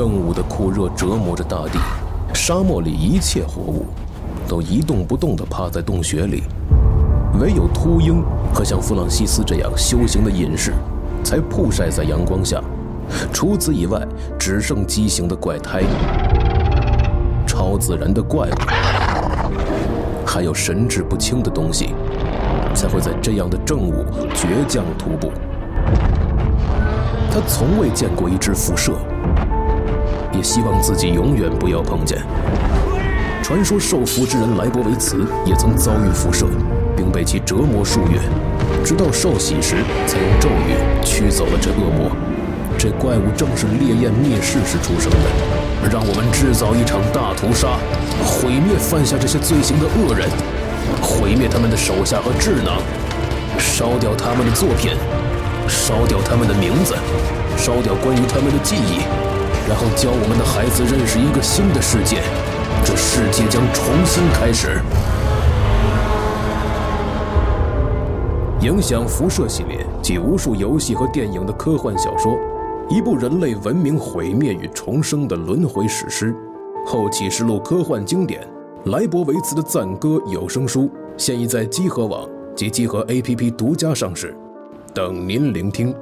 [0.00, 1.78] 正午的酷热折磨着大地，
[2.32, 3.84] 沙漠里一切活物
[4.48, 6.42] 都一动不动地趴在洞穴里，
[7.38, 8.24] 唯有秃鹰
[8.54, 10.72] 和像弗朗西斯这样修行的隐士，
[11.22, 12.62] 才曝晒在阳光下。
[13.30, 14.00] 除此以外，
[14.38, 15.82] 只剩畸形的怪胎、
[17.46, 18.54] 超自然的怪物，
[20.24, 21.94] 还有神志不清的东西，
[22.74, 25.30] 才会在这样的正午倔强徒步。
[27.30, 28.92] 他从未见过一只辐射，
[30.32, 32.18] 也希望自己永远不要碰见。
[33.42, 36.46] 传说受福之人莱博维茨也曾遭遇辐射，
[36.96, 38.20] 并被其折磨数月，
[38.84, 39.76] 直到受洗时
[40.06, 42.10] 才用咒语驱走了这恶魔。
[42.78, 47.76] 这怪物正是烈焰灭世时出生的，让我们制造一场大屠杀，
[48.24, 50.28] 毁灭犯下这些罪行的恶人，
[51.02, 52.80] 毁灭他们的手下和智囊，
[53.58, 54.92] 烧掉他们的作品，
[55.68, 56.94] 烧掉他们的名字，
[57.58, 59.04] 烧掉关于他们的记忆，
[59.70, 62.20] 然后教我们的孩子认识一个新的世界，
[62.84, 64.80] 这世界将重新开始。
[68.62, 72.36] 影响辐射系列及无数游戏和电影的科幻小说。
[72.88, 76.34] 一部人类文明毁灭与重生的轮回史诗，
[76.84, 78.44] 《后启示录》科幻经典，
[78.86, 84.36] 莱博维茨的赞歌有声书现已在积禾网及积禾 APP 独家上市，
[84.92, 85.94] 等您聆听。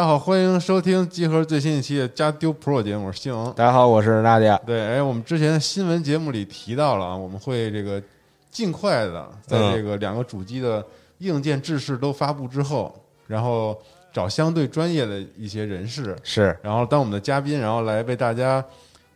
[0.00, 4.58] 家好，欢迎收听集合最新一期的《加丢 Pro》节目，我是星大家好，我是娜迪亚。
[4.64, 8.02] 对，哎，我们之前新闻节目里提到了啊，我们会这个
[8.50, 10.82] 尽快的在这个两个主机的
[11.18, 13.78] 硬件制式都发布之后，然后
[14.10, 18.64] 找相对专业的一些人士，是，然后当我们的嘉宾，然后来为大家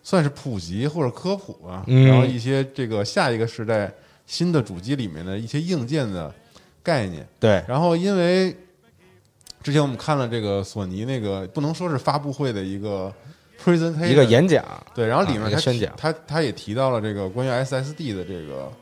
[0.02, 2.06] 算是普及或者科普啊，嗯。
[2.06, 3.90] 然后一些这个下一个时代
[4.26, 6.30] 新的主机里面的一些硬件的
[6.82, 7.26] 概念。
[7.40, 8.54] 对，然后因为
[9.64, 13.10] 之前我们看了这个索尼那个不能说是发布会的一个
[13.58, 14.62] presentation，一个演讲，
[14.94, 18.72] 对，然后里面他他他也提到了这个关于 SSD 的这个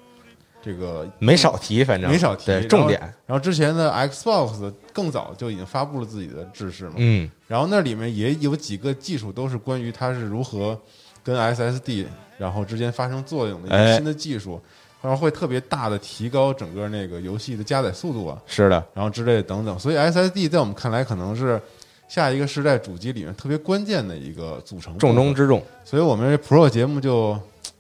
[0.61, 2.11] 这个没少提，反正。
[2.11, 10.77] 没少提对重点，然后之前的 Xbox 更早就已经发布了自己的制式嘛，嗯，然后那里面也有几个技术都是关于它是如何
[11.23, 12.07] 跟 SSD
[12.39, 13.85] 然后之间发生作用的一哎。
[13.85, 14.61] 个新的技术，
[15.03, 19.79] 然后会特别大的提高整个那个游戏的加载速度啊，是的，然后之类的等等。
[19.79, 21.61] 所以 SSD 在我们看来可能是
[22.09, 27.39] 下一个时代主机里面特别关键的一个组成重中之重，所以我们这 Pro 节目就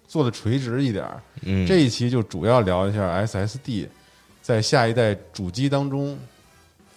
[0.08, 1.22] 做的垂直一点儿。
[1.42, 3.86] 嗯，这一期就主要聊一下 SSD
[4.40, 6.18] 在下一代主机当中，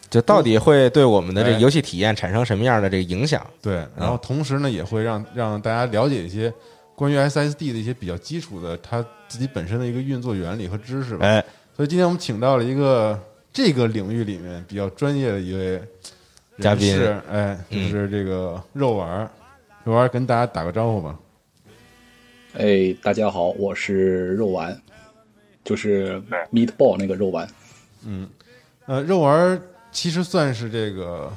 [0.10, 3.46] 就到底会对我们的这游戏体验产生什么样的这个影响？
[3.62, 6.52] 对，然后同时呢也会让让大家了解一些
[6.96, 11.26] 关于 SSD 的一些比较基础的它自己本身的一个运作原理和知识吧。
[11.26, 11.44] 哎，
[11.76, 13.20] 所以今天我们请到了一个
[13.52, 15.82] 这个领域里面比较专业的一位
[16.60, 16.96] 嘉宾。
[16.96, 19.30] 是哎，就嗯是这个肉丸儿，
[19.84, 21.20] 肉丸儿跟大家打个招呼吧。
[22.58, 24.80] 哎，大家好，我是肉丸，
[25.64, 26.22] 就是
[26.54, 27.46] meatball 那个肉丸。
[28.06, 28.30] 嗯。
[28.86, 29.62] 呃，肉丸儿
[29.92, 31.30] 其实算是这个，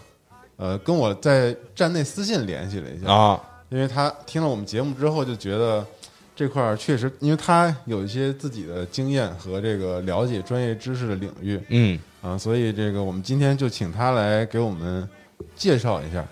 [0.56, 5.86] 呃，跟我在站内私信联系了一下，啊，因为他听了我们节目之后就觉得
[6.34, 15.06] 这块儿确实，因为他有一些自己的经验和这个了解专业知识的领域嗯，啊，所以这个我们今天就请他来给我们
[15.54, 16.24] 介绍一下，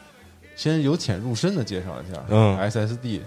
[0.54, 3.20] 先由浅入深的介绍一下，嗯，SSD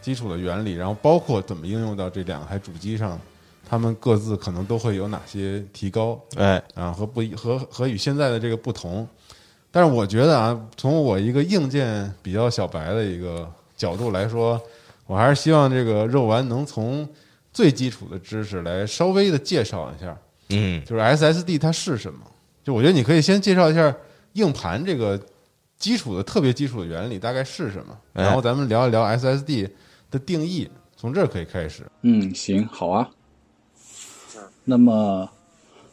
[0.00, 3.18] 基础的原理，然后包括怎么应用到这两台主机上，
[3.68, 9.08] 他们各自可能都会有哪些提高，哎，啊，和不一和和与现在的这个不同。
[9.70, 14.60] 但是我觉得啊，从我一个硬件比较小白的一个角度来说，
[15.06, 17.08] 我还是希望这个肉丸能从
[17.52, 20.16] 最基础的知识来稍微的介绍一下，
[20.50, 22.20] 嗯，就是 SSD 它是什么。
[22.64, 23.94] 就我觉得你可以先介绍一下
[24.34, 25.18] 硬盘这个
[25.78, 29.68] 基础的特别基础的原理大概是什么，哎然后咱们聊一聊 SSD
[30.10, 31.84] 的定义，从这儿可以开始。
[32.02, 33.08] 嗯，行，好啊。
[34.64, 35.28] 那么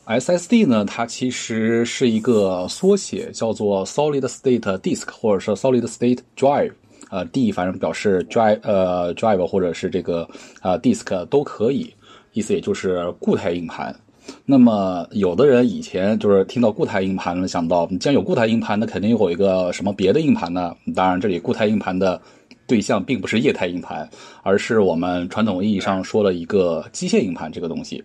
[0.07, 6.71] SSD 呢，它其实是一个缩写，叫做 Solid State Disk 或者是 Solid State Drive。
[7.11, 10.27] 呃，D 反正表示 drive 呃 drive 或者是这个
[10.61, 11.93] 呃 disk 都可以，
[12.33, 13.95] 意思也就是固态硬盘。
[14.43, 20.75] 那么有的人以前就是听到固态硬盘了，想到既然有固态硬盘，那肯定有一个什么别的硬盘呢？
[20.95, 22.19] 当然，这里固态硬盘的
[22.65, 24.09] 对象并不是液态硬盘，
[24.41, 28.03] 而是我们传统意义上说的一个机械硬盘这个东西。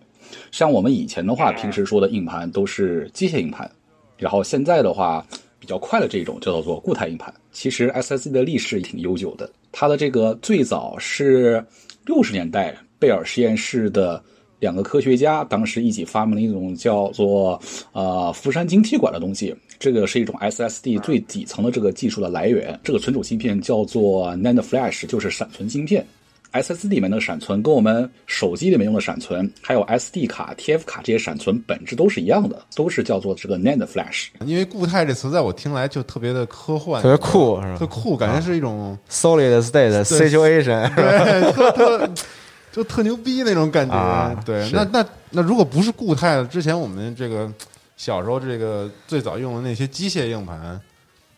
[0.51, 3.69] 像我们以前的话，平时说的硬盘都是机械硬盘，
[4.17, 5.25] 然后现在的话
[5.59, 7.33] 比较快的这种叫做固态硬盘。
[7.51, 11.63] 其实 SSD 的历史挺悠久的，它的这个最早是
[12.05, 14.23] 六十年代贝尔实验室的
[14.59, 17.59] 两个科学家当时一起发明了一种叫做
[17.91, 22.79] 呃福山晶体管的东西，这个是一种 SSD 最底层的这个技术的来源。
[22.83, 26.05] 这个存储芯片叫做 NAND Flash，就是闪存芯片。
[26.53, 34.27] SSD 里面的闪存跟我们手机里面用的闪存，还有 SD 卡、TF 卡这些闪存本质都是一样的，都是叫做这个 NAND Flash。
[34.45, 42.09] 因为固态这词在我听来就特别的科幻，特别酷是吧特酷，感觉是一种 solid state situation，对特特
[42.71, 43.93] 就特牛逼那种感觉。
[43.95, 47.51] 啊对，那那那如果不是固态的，之前我们这个
[47.97, 50.79] 小时候这个最早用的那些机械硬盘，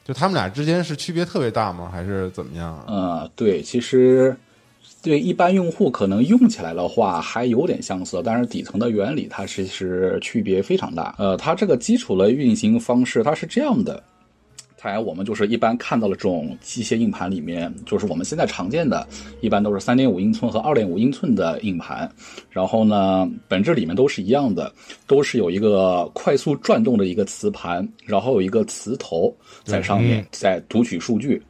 [0.06, 1.90] 就他们俩之间是区别特别大吗？
[1.92, 2.84] 还是怎么样啊？
[2.88, 4.36] 呃，对，其实
[5.02, 11.16] 对一般用户可能用起来的话还有点相似，但是底层的原理它其实区别非常大。
[11.18, 14.02] 呃，它这个基础的运行方式它是这样的。
[14.76, 19.08] 才我们就是一般看到了这种机械硬盘里面，就是我们现在常见的，
[19.40, 22.12] 一般都是三点五英寸和二点五英寸的硬盘。
[22.50, 24.70] 然后呢，本质里面都是一样的，
[25.08, 29.34] 都是有一个快速转动的一个磁盘，然后有一个磁头
[29.64, 31.42] 在上面，在读取数据。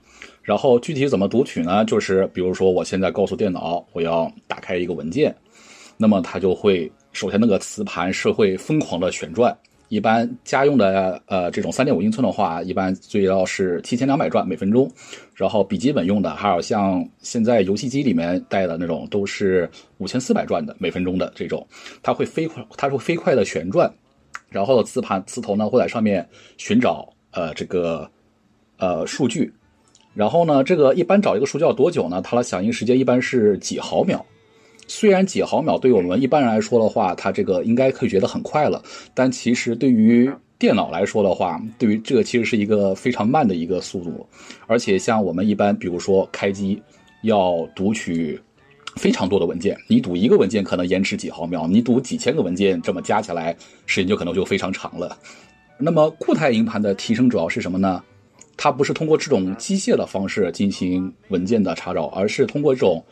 [0.44, 1.84] 然后具体怎么读取呢？
[1.86, 5.34] 就是比如说，我现在告诉电脑我要打开一个文件，
[5.98, 9.58] 那么它就会首先那个磁盘是会疯狂的旋转。
[9.90, 14.92] 一般家用的呃这种三点五英寸的话，一般最要是七千两百转每分钟。
[15.36, 19.70] 然后笔记本用的，还有像现在游戏机里面带的那种，都是
[20.00, 21.66] 五千四百转的每分钟的这种，
[22.02, 23.92] 它会飞快，它会飞快的旋转。
[24.50, 28.10] 然后磁盘磁头呢会在上面寻找呃这个
[28.78, 29.54] 呃数据，
[30.14, 32.22] 然后呢这个一般找一个数据要多久呢？
[32.22, 34.26] 它的响应时间一般是几毫秒。
[34.86, 38.84] 虽然几毫秒对我们一般人来说的话，它这个应该可以觉得很快了，
[39.14, 40.30] 但其实对于
[40.60, 44.28] 电脑来说的话，对于这个其实是一个非常慢的一个速度。
[44.68, 46.82] 而且像我们一般，比如说开机
[47.24, 48.40] 要读取
[48.98, 53.56] 非常多的文件，你读一个文件可能延迟几毫秒，你读几千个文件，这么加起来
[53.86, 55.18] 时间就可能就非常长了。
[55.78, 58.04] 那么固态硬盘的提升主要是什么呢？
[58.56, 63.04] 它不是通过这种机械的方式进行文件的查找，而是通过这种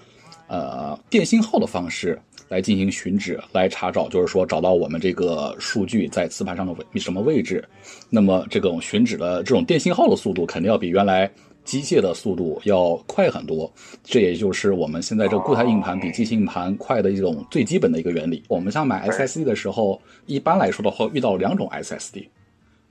[0.48, 7.64] 呃电信号的方式来进行寻址，来查找，就是说找到我们这个数据在磁盘上的位什么位置。
[8.10, 11.30] 那么这种寻址的这种电信号的速度，肯定要比原来
[11.64, 13.72] 机械的速度要快很多。
[14.04, 18.44] 这也就是我们现在这个固态硬盘比机械硬盘快的一种最基本的一个原理。
[18.48, 22.28] 我们像买 SSD 的时候，一般来说的话，遇到两种 SSD。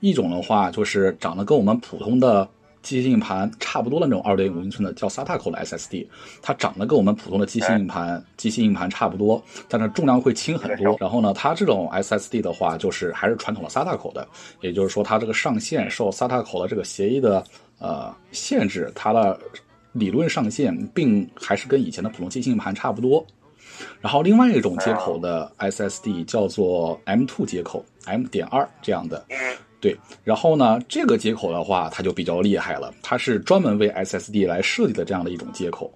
[0.01, 2.49] 一种的话就是长得跟我们普通的
[2.83, 6.07] 机械硬盘差不多的那种二点五英寸的，叫 SATA 口的 SSD，
[6.41, 10.97] 它长得跟我们普通的机械硬盘、机械硬盘差不多，但是重量会轻很多。
[10.99, 14.27] 然后呢，它这种 SSD 的话，就是还是传统的 SATA 口的，
[14.63, 17.45] 也就是说，它这个上限受 SATA 口的这个协议的
[17.79, 19.39] 呃限制，它的
[19.93, 23.23] 理论上限并还是跟以前的普通机械硬盘差不多。
[24.01, 29.23] 然后另外一种接口的 SSD 叫做 M2 接口，M 点二这样的。
[29.81, 35.91] 对，然后呢，这个接口的话，它就比较厉害了，它是专门为 SSD 来设计的这样的一种接口。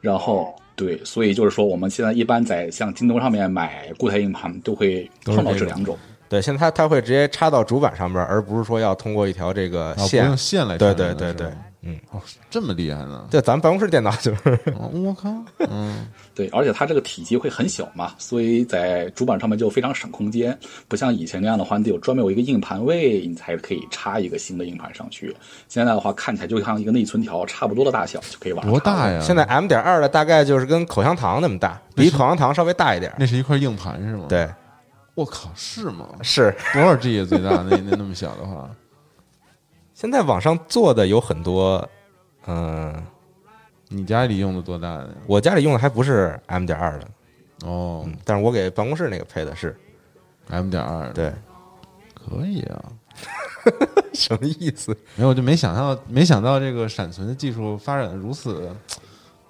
[0.00, 5.96] 然后，对，所以就是说，我们现在一般在像京东上面买固态硬盘，都会碰到这两种。
[6.32, 10.24] 对，现在它它会直接插到主板上边，而不是说要通过一条这个线，不线。
[10.24, 11.46] 用线来对对对对，
[11.82, 13.26] 嗯，哦，这么厉害呢？
[13.30, 15.30] 对，咱们办公室电脑就是 哦我靠，
[15.68, 20.58] 嗯， 对，而且它这个体积会很小嘛，所以在主板上面就非常省空间，
[20.88, 25.36] 不像以前那样的话，你得有专门有一个硬盘位，你才可以插一个新的硬盘上去。
[25.68, 28.80] 现在的话，看起来就像一个内存条差不多的大小，就可以往上插了？
[28.80, 29.20] 多大呀？
[29.20, 33.12] 现在 M 点二的大概就是跟口香糖那么大，比口香糖稍微大一点。
[33.18, 34.48] 那是一块硬盘是吗？，对，
[35.14, 36.08] 我靠，是吗？
[36.22, 37.24] 是多少 G 啊？
[37.24, 38.70] 最大那那那么小的话，
[39.94, 41.86] 现在网上做的有很多，
[42.46, 42.94] 嗯、
[43.88, 45.14] 你家里用的多大的？
[45.26, 47.08] 我家里用的还不是 M 点二的，
[47.64, 49.76] 哦嗯，但是我给办公室那个配的是
[50.48, 51.32] ，，M 点二，，对，
[52.14, 52.82] 可以啊。
[54.14, 54.96] 什么意思？
[55.16, 58.74] 没有，我就没想到，没想到这个闪存的技术发展的如此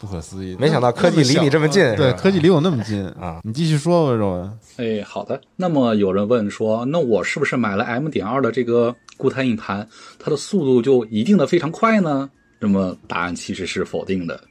[0.02, 0.56] 不可思议。
[0.58, 3.40] 没想到科技离你这么近那对，科技离我那么近啊！
[3.44, 4.58] 你继续说吧，肉文。
[4.78, 5.40] 哎，好的。
[5.54, 12.28] 那么有人问说，那我是不是买了 M 点二的这个固态硬盘，它的速度就一定的非常快呢？
[12.58, 14.42] 那么答案其实是否定的。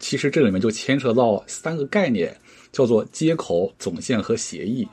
[0.00, 2.36] 其实这里面就牵扯到三个概念，
[2.72, 4.88] 叫做接口、总线和协议。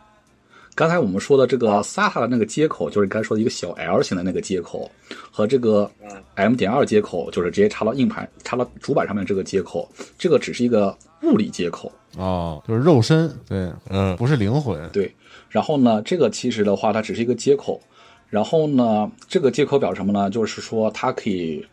[0.75, 4.89] 刚才我们说的这个 SATA 的那个接口，就是刚才说的一个小 L 型的那个接口，
[5.29, 5.91] 和这个
[6.35, 11.91] M 点二接口，就是直接插到硬盘、插到主板上面这个接口，这个只是一个物理接口。
[12.17, 14.89] 哦，就是肉身，对，嗯不是灵魂。
[14.91, 15.13] 对，
[15.49, 17.81] 然后呢，这个其实的话，它只是一个接口。
[18.29, 20.29] 然后呢，这个接口表示什么呢？
[20.29, 21.65] 就是说它可以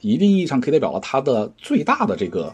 [0.00, 2.52] 一定意义上可以代表了它的最大的这个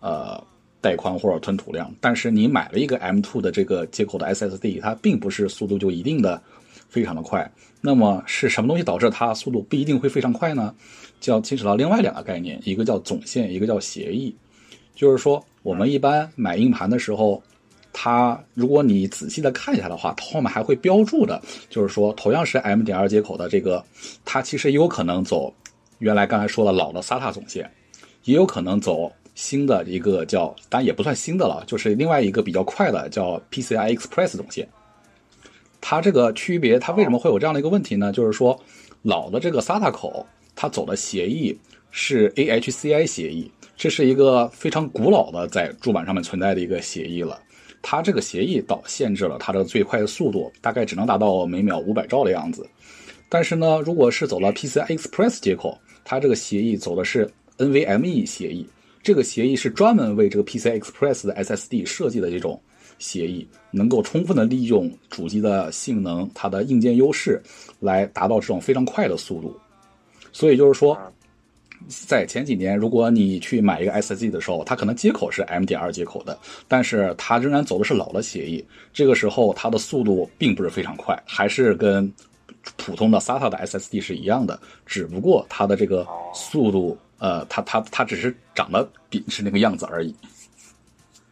[0.00, 0.42] 呃
[0.86, 1.92] 带宽或者吞吐量。
[2.00, 6.40] 但是你买了一个 M2 的这个接口的 SSD，它并不是速度就一定的
[6.88, 7.50] 非常的快。
[7.80, 10.72] 那么是什么东西导致它速度不一定会非常快呢？
[11.18, 14.32] 就要牵扯到另外两个概念，一个叫总线，一个叫协议。
[14.94, 17.42] 就是说，我们一般买硬盘的时候，
[17.92, 23.84] 它如果你仔细的看一下的话，它后面还会标注的，就是说同样是 M 点二接口的这个，
[24.24, 25.52] 它其实也有可能走
[25.98, 27.70] 原来刚才说的老的 SATA 总线，
[28.24, 34.68] 也有可能走新的一个叫，当然也不算新的了，就是另外一个比较快的叫 PCI Express 总线。
[35.80, 38.10] 它这个区别，它为什么会有这样的一个问题呢？
[38.10, 38.58] 就是说，
[39.02, 40.26] 老的这个 SATA 口，
[40.56, 41.56] 它走的协议
[41.92, 47.38] 是 AHCI 协议，这是一个非常古老的在主板上面存在的一个协议了。
[47.82, 52.66] 它这个协议导限制了它的最快的速度，大概只能达到每秒五百兆的样子。
[53.28, 58.66] 但是呢，如果是走了 PCI Express 接口，它这个协议走的是 NVMe 协议，
[59.06, 62.60] 这个协议是专门为这个 PCI Express 的 SSD 设计的这种
[62.98, 67.40] 协议，能够充分的利用主机的性能、它的硬件优势，
[67.78, 69.56] 来达到这种非常快的速度。
[70.32, 70.98] 所以就是说，
[71.88, 76.36] 在前几年，如果你去买一个 SSD 的时候，它可能接口是 M 点二接口的，
[76.66, 78.66] 但是它仍然走的是老的协议。
[78.92, 82.12] 这个时候，它的速度并不是非常快，还是跟
[82.76, 90.14] 普通的 SATA 的 SSD 是一样的，只不过它的这个速度，呃，它它它只是长得比是那个样子而已。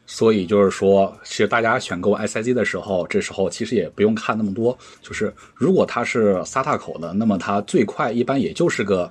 [0.06, 4.76] 所以就是说，其实大家选购 SIC 的时候，这时候其实也不用看那么多。
[5.00, 9.10] 就是如果它是 SATA 口的，那么它最快一般也就是个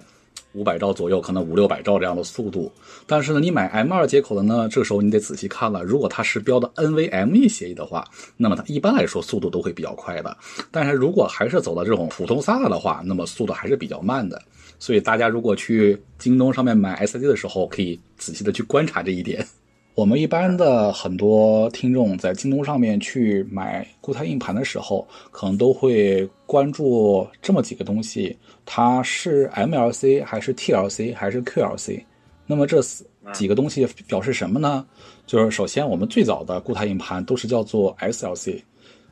[0.53, 2.71] 五百兆左右，可能五六百兆这样的速度。
[3.05, 5.83] 但是呢，你买 M2 接口的呢，这时候你得仔细看了。
[5.83, 8.07] 如果它是标的 NVMe 协议的话，
[8.37, 10.35] 那么它一般来说速度都会比较快的。
[10.71, 14.41] 但是如果还是走的这种普通 SATA 的话，那么速度还是比较慢的。
[14.79, 19.45] 所以大家如果去京东上面买 SSD 的时候，可以仔细的去观察这一点。
[19.95, 28.35] 我们一般的很多听众在京东上面去买固态硬盘的时候，可能都会关注这么几个东西：
[28.65, 32.03] 它是 MLC 还是 TLC 还是 QLC？
[32.47, 32.81] 那么这
[33.33, 34.83] 几个东西表示什么呢？
[35.27, 38.59] 就是首先我们最早的固态硬盘都是叫做 SLC，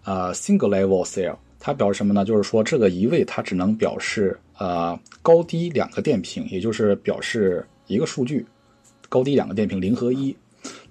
[0.04, 2.26] 呃，Single Level Cell，它表示什么呢？
[2.26, 8.44] 就是说这个一位它只能表示呃高低两个电平，也就是表示一个数据，
[9.10, 10.36] 高低两个电平零和一。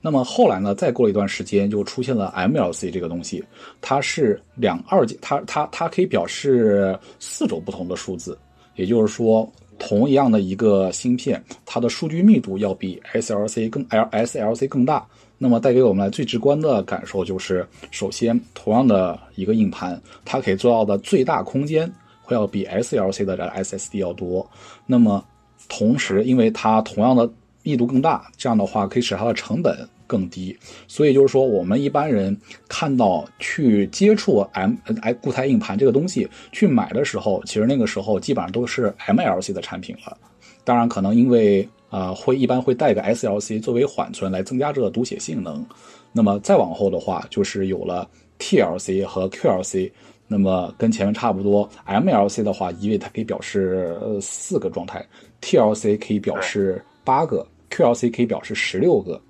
[0.00, 0.74] 那么后来呢？
[0.74, 3.44] 再过了一段时间，就出现了 MLC 这个东西，
[3.80, 8.38] 它是两二阶，它它它可以表示四种不同的数字，
[8.76, 9.46] 也就是说，
[9.78, 15.06] 同一样的一个芯片，它的数据密度要比 SLC 更 L SLC 更大。
[15.42, 21.90] 那么带给我们来最直观的感受就是，首先，同样的一个硬盘，它可以做到的最大空间
[22.22, 24.46] 会要比 SLC 的这 SSD 要多。
[24.86, 25.24] 那么
[25.68, 27.30] 同时，因为它同样的
[27.62, 29.76] 密度更大，这样的话可以使它的成本
[30.06, 30.56] 更低。
[30.88, 32.36] 所以就是说，我们一般人
[32.68, 40.16] 看到去接触 M 哎固态硬盘这个东西去买的时候，其实那个时候基本上都是 MLC 的产品了。
[40.64, 45.64] 当然，可能因为啊、呃会一般会带个 SLC 作为缓存来增加这个读写性能。
[46.12, 49.90] 那么再往后的话，就是有了 TLC 和 QLC。
[50.32, 55.04] 那么跟前面差不多，MLC 的话，一位它可以表示呃四个状态
[55.40, 59.20] ，TLC 可以表示八个，QLC 可以表示十六个。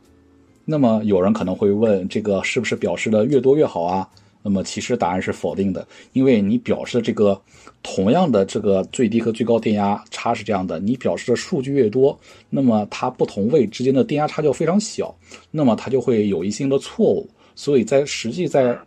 [0.65, 4.09] 那么有人可能会问，这个是不是表示的越多越好啊？
[4.43, 7.39] 那么其实答案是否定的，因为你表示的这个
[7.83, 15.15] 同样的这个最低和最高电压差是这样的，你表示的数据越多，那么它不同位之间的电压差就非常小，
[15.51, 17.29] 那么它就会有一些的错误。
[17.55, 18.79] 所以在实际在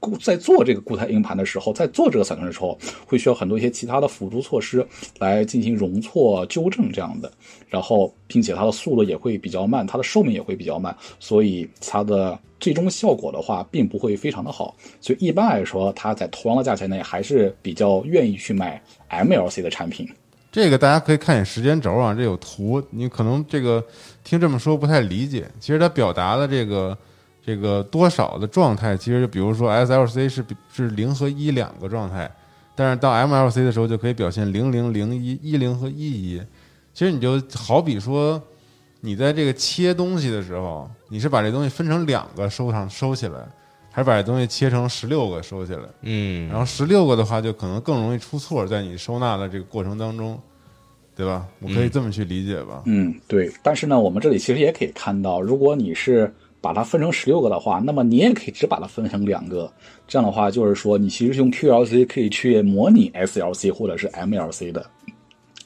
[0.00, 4.86] 固在做这个固态硬盘的时候，在做这个闪存的时候，会需要很多一些其他的辅助措施
[5.18, 7.30] 来进行容错纠正这样的，
[7.68, 14.74] 然后并且它的速度也会比较慢，它的寿命也会比较慢，所以它的最终效果的话并不会非常的好。
[15.00, 20.08] 所以一般来说，它在同样的价钱内还是比较愿意去买 MLC 的产品。
[20.52, 23.84] 这个大家可以看一眼时间轴啊，这有图，你可能这个
[24.24, 25.46] 听这么说不太理解。
[25.60, 26.96] 其实它表达的这个
[27.46, 32.28] 这个多少的状态，其实就比如说 SLC 是比是零和一两个状态，
[32.74, 36.42] 但是到 MLC 的时候就可以表现零零零一一零和一一。
[36.92, 38.42] 其实你就好比说，
[39.00, 43.46] 你在这个切东西的时候，你是把这东西分成两个收上收起来，
[43.92, 45.82] 还是把这东西切成十六个收起来。
[46.02, 50.36] 嗯，然后十六个的话，就可能更容易出错，在你收纳的这个过程当中，
[51.14, 51.46] 对吧？
[51.60, 52.82] 我可以这么去理解吧？
[52.86, 53.52] 嗯，对。
[53.62, 56.34] 但是呢，我们这里其实也可以看到，如果你是
[56.66, 59.72] 把它分成十六个的话，那么你也可以只把它分成两个。
[60.08, 64.84] 这样的话，就是说你其实用 QLC 可以去模拟 SLC 或者是 MLC 的。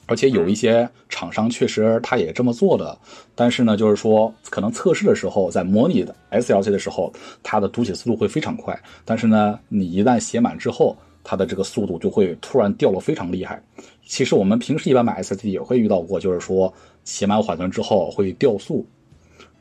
[0.05, 2.95] 而且有一些厂商确实他也这么做的，
[3.33, 13.59] 但是呢，就是说可能测试的时候，在模拟的 SLC 的时候，它的读写速度会非常快，但是呢，你一旦写满之后，它的这个速度就会突然掉了非常厉害。
[14.05, 16.71] 其实我们平时一般买 SSD 也会遇到过，就是说
[17.05, 18.85] 写满缓存之后会掉速。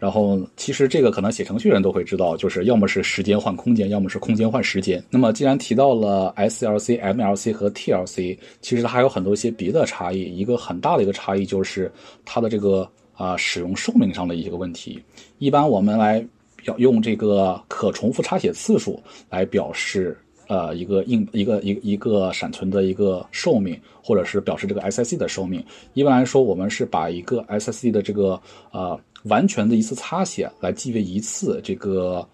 [0.00, 5.04] 然后，其实这个可能写程序人都会知道，就是要么是时间换空间，要么是空间换时间。
[5.10, 10.22] 那么，既然提到了 SLC、MLC 和 TLC，其实它还有很多一些别的差异。
[10.22, 11.92] 一个很大的一个差异就是
[12.24, 14.98] 它的这个啊使用寿命上的一个问题。
[15.38, 16.26] 一般我们来
[16.56, 20.16] 表用这个可重复插写次数来表示
[20.48, 25.62] 呃一个硬一个一一个闪存的一个寿命，或者是表示这个 SSD 的寿命。
[25.92, 28.40] 一般来说，我们是把一个 SSD 的这个
[28.70, 28.98] 呃。
[29.24, 32.26] 完全的一次擦写来记为一次这个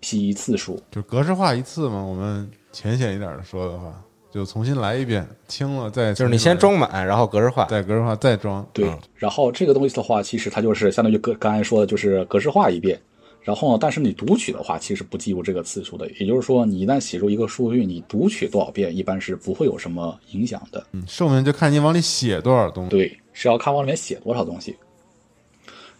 [0.00, 2.02] P 次数，就格式化一次嘛。
[2.02, 3.92] 我们浅显一点的说的话，
[4.30, 8.66] 就重新来一遍，清了再就是你先装满，然后格式化，再格式化再装。
[8.72, 13.00] 对，然后这个东西的话，其实它就是相当于格刚才说的，就是格式化一遍。
[13.42, 16.10] 然后呢，但是你读取的话，其实不计入这个次数的。
[16.12, 20.82] 也就是说，你一旦写入一个数据，你读取多少遍，一般是不会有什么影响的。
[20.92, 22.90] 嗯，寿命就看你往里写多少东西。
[22.90, 24.74] 对，是要看往里面写多少东西。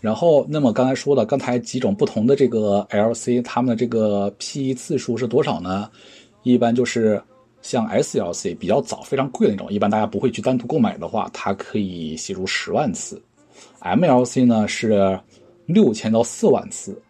[0.04, 5.90] 然后，那么刚才说了，刚才几种不同的这个 LC，它们的这个 P E 次数是多少呢？
[6.42, 7.18] 一般就是
[7.62, 13.18] 像 SLC 比较早、非常贵的那种，一般大家不会去单独购买的话，它可以写入十万次。
[13.80, 15.18] MLC 呢是
[15.64, 17.00] 六千到四万次。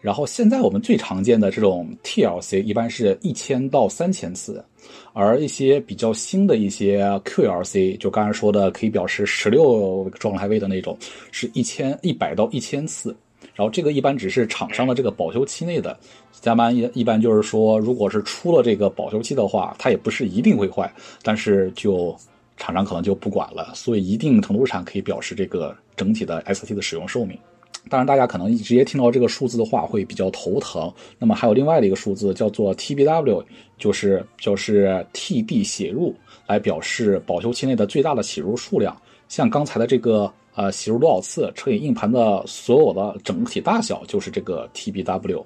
[0.00, 4.64] 然后现在我们最常见的这种 TLC 一般是一千到三千次，
[5.12, 10.96] 而一些比较新的一些 QLC，就刚才说的可以表示十六状态位的那种，
[11.32, 13.16] 是一千一百到一千次。
[13.54, 15.98] 然后这个一般只是厂商的这个保修期内的，
[16.40, 22.16] 加班一一般就是说，如果是出了这个保修期的话，它也不是一定会坏，但是就
[22.56, 27.36] 厂商可能就不管了，所以一定程度上可以表示这个整体的 ST 的使用寿命。
[27.88, 30.92] 当然，大家可能直接听到这个数字的话会比较头疼。
[31.18, 33.42] 那么还有另外的一个数字叫做 TBW，
[33.78, 36.14] 就是就是 TB 写入，
[36.46, 38.96] 来表示保修期内的最大的写入数量。
[39.28, 45.44] 像刚才的这个呃写入多少次乘以硬盘的所有的整体大小，就是这个 TBW。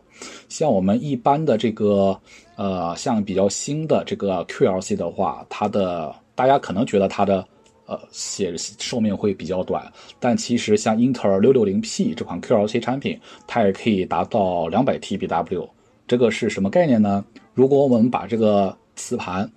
[0.49, 2.19] 像我们一般的这个
[2.57, 7.47] 呃像比较新的这个 QLC 的话，它的大家可能觉得它的。
[7.93, 15.69] 呃，写寿命会比较短，但其实像英特尔六六零 P 这款 QLC 产品，它也可以达到两百 TBW。
[16.07, 17.25] 这个是什么概念呢？
[17.55, 19.51] 如果我们把这个磁盘，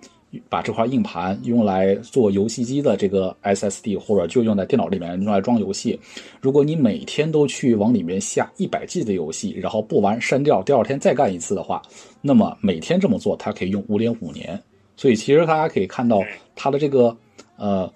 [0.48, 5.98] 把这块硬盘用来做游戏机的这个 SSD，或者就用在电脑里面用来装游戏，
[6.40, 11.80] 如果你每天都去往里面下一百 G 的游戏，然后不玩删掉，第二天再干一次的话，
[12.20, 14.62] 那么每天这么做，它可以用五点五年。
[14.96, 16.22] 所以其实大家可以看到
[16.54, 17.16] 它的这个
[17.56, 17.90] 呃。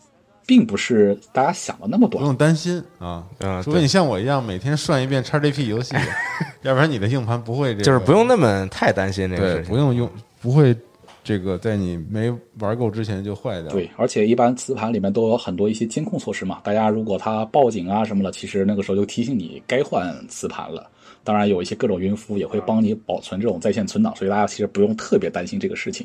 [0.51, 3.25] 并不是大家想的那么短，不用担心啊，
[3.63, 5.95] 除非你像我一样每天涮一遍 XGP 游戏，
[6.63, 10.11] 要不然你的硬盘不会这，就是不用那么太担心这个事情，不用用，
[10.43, 10.77] 不会
[11.23, 13.71] 这个在你没玩够之前就坏掉。
[13.71, 20.91] 对，而且一般磁盘里面都有很多一些监控措施嘛，大家如果它报警啊什么的，其实那个时候就提醒你该换磁盘了。
[21.23, 26.05] 当然，有一些各种云服务也会帮你保存这种在线存档，所以大家其实不用特别担心这个事情。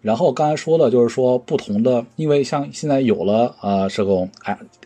[0.00, 4.30] 然后刚才说的就是说不同的，因为像现在有了呃这种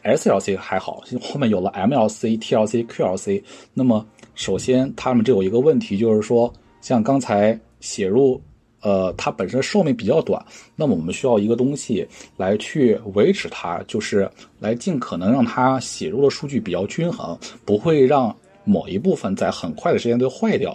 [0.02, 3.42] SLC 还好，后面有了 MLC、TLC、QLC。
[3.74, 8.40] 那么首先他们这有一个问题，就是说像刚才写入
[8.80, 10.42] 呃它本身寿命比较短，
[10.74, 20.74] 那么我们需要一个东西来去维持它，就是来尽可能让它写入的数据比较均衡，不会让某一部分在很快的时间内坏掉。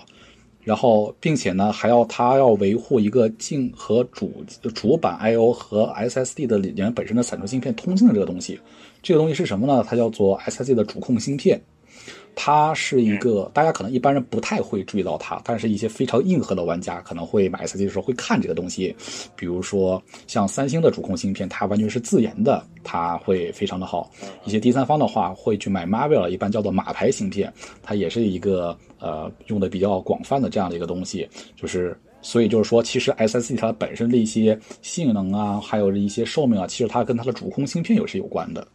[0.67, 4.43] 然后，并且呢，还要它要维护一个镜和主
[4.75, 8.60] 主板 I/O 和 SSD 的里面本身的闪存芯片通信的这个东西。
[9.01, 9.82] 这个东西是什么呢？
[9.88, 11.58] 它叫做 SSD 的主控芯片。
[12.36, 18.93] 它是一个大家可能一般人不太会注意到它，但是一些非常硬核的玩家可能会买 SSD 的时候会看这个东西。
[19.38, 24.12] 比如说像三星的主控芯片，它完全是自研的，它会非常的好。
[24.43, 27.51] 一些第三方的话会去买 Marvell，一般叫做马牌芯片，
[27.82, 31.28] 它也是一个呃用的比较广泛的这样的一个东西。
[31.56, 38.68] 就是所以就是说，其实 SSD 它本身的一些性能啊，还有一些寿命啊，其实它跟它的主控芯片也是有关的。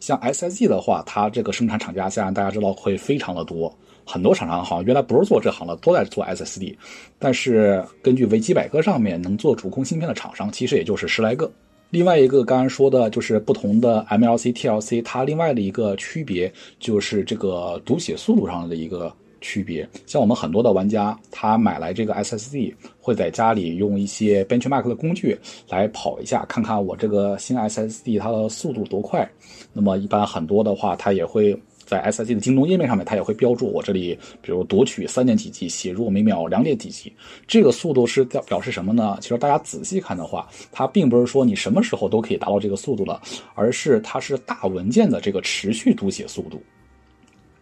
[0.00, 3.72] 像 SSD 的话，它这个生产厂家现在大家知道会非常的多，
[4.04, 6.74] 很多厂商好像原来不是做这行的，都在做 SSD。
[7.18, 11.50] 但是根据维基百科上面，能做主控芯片的厂商其实也就是十来个。
[11.90, 16.50] 另外一个刚刚说的就是不同的 MLC、TLC，它另外的一个区别
[16.80, 19.14] 就是这个读写速度上的一个。
[19.42, 25.36] 区别，像我们很多的玩家，他买来这个 SSD，会在家里用一些 benchmark 的工具
[25.68, 29.28] 来跑一下，看看我这个新 SSD 它的速度多快。
[29.74, 37.12] 那么一般很多的话，它也会在 SSD 的京东页面上面，它也会标注我这里，比如读取三点几 G，写入每秒两点几 G。
[37.46, 39.18] 这个速度是表表示什么呢？
[39.20, 43.20] 其实大家仔细看的话，它并不是说你什么时候都可以达到这个速度了，
[43.54, 46.62] 而是它是大文件的这个持续读写速度。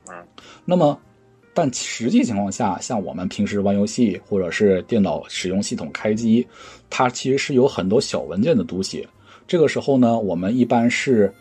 [0.08, 0.14] 嗯，
[0.64, 0.98] 那么。
[1.52, 6.46] 但实际情况下，像我们平时玩游戏或者是电脑使用系统开机，
[6.88, 9.06] 它其实是有很多小文件的读写。
[9.48, 11.32] 这个时候呢，我们一般是，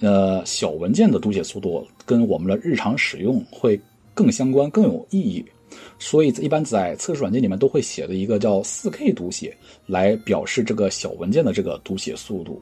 [0.00, 3.80] 呃，小文件的读写速度跟我们的日常使用会
[4.12, 5.44] 更相关、更有意义。
[5.98, 12.60] 所以，一般在测试软件里面都会写的一个叫 4K 读写，来表示这个小文件的这个读写速度。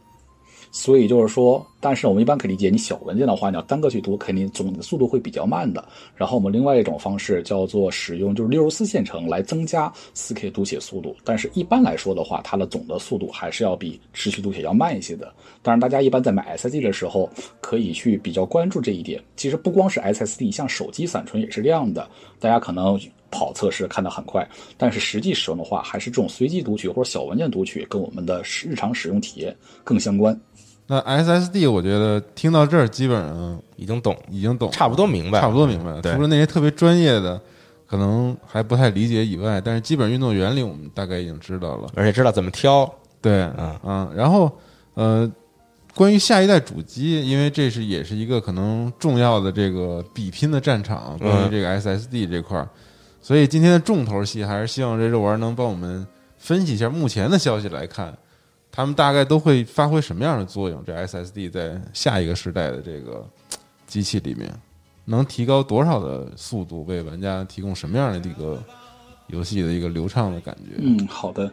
[0.75, 5.87] 所以就是说，但是我们一般可以理解，你小文件的话，你要单个去读，肯定总的速度会比较慢的。
[6.17, 11.15] 然后我们另外一种方式叫做使用就是六十四线程来增加四 K 读写速度。
[11.23, 15.31] 但是一般来说的话，它的总的速度还是要比持续读写要慢一些的。
[15.61, 17.29] 当然，大家一般在买 SSD 的时候，
[17.61, 19.23] 可以去比较关注这一点。
[19.37, 22.09] 其实不光是 SSD，像手机闪存也是这样的。
[22.41, 22.99] 大家可能
[23.31, 29.55] 跑测试看得很快，但是实际使用的话，还是这种随机读取或者小文件读取跟我们的日常使用体验
[29.85, 30.39] 更相关。
[30.92, 36.02] 那 SSD 我觉得听到这儿基本上已经懂，已经懂，差不多明白，差不多明白了。
[36.02, 37.40] 除了那些特别专业的，
[37.87, 41.88] 可能还不太理解以外，但是基本运动原理我们大概已经知道了。
[41.94, 42.85] 而且知道怎么挑。
[43.22, 43.81] 对，嗯。
[43.85, 44.52] 嗯，然后
[44.92, 45.31] 呃，
[45.94, 52.68] 关于下一代主机，因为这是也是一个可能重要的这个比拼的战场，关于这个 SSD 这块儿，
[53.22, 58.12] 所以今天的重头戏还是希望这肉丸能帮我们分析一下目前的消息来看，
[58.75, 60.83] 他们大概都会发挥什么样的作用？
[60.85, 63.29] 这 SSD 在下一个时代的这个
[63.87, 64.51] 机器里面，
[65.05, 68.63] 能提高多少的速度，为玩家提供什么样的一个
[69.27, 70.77] 游戏的一个流畅的感觉？
[70.79, 71.53] 嗯，好的，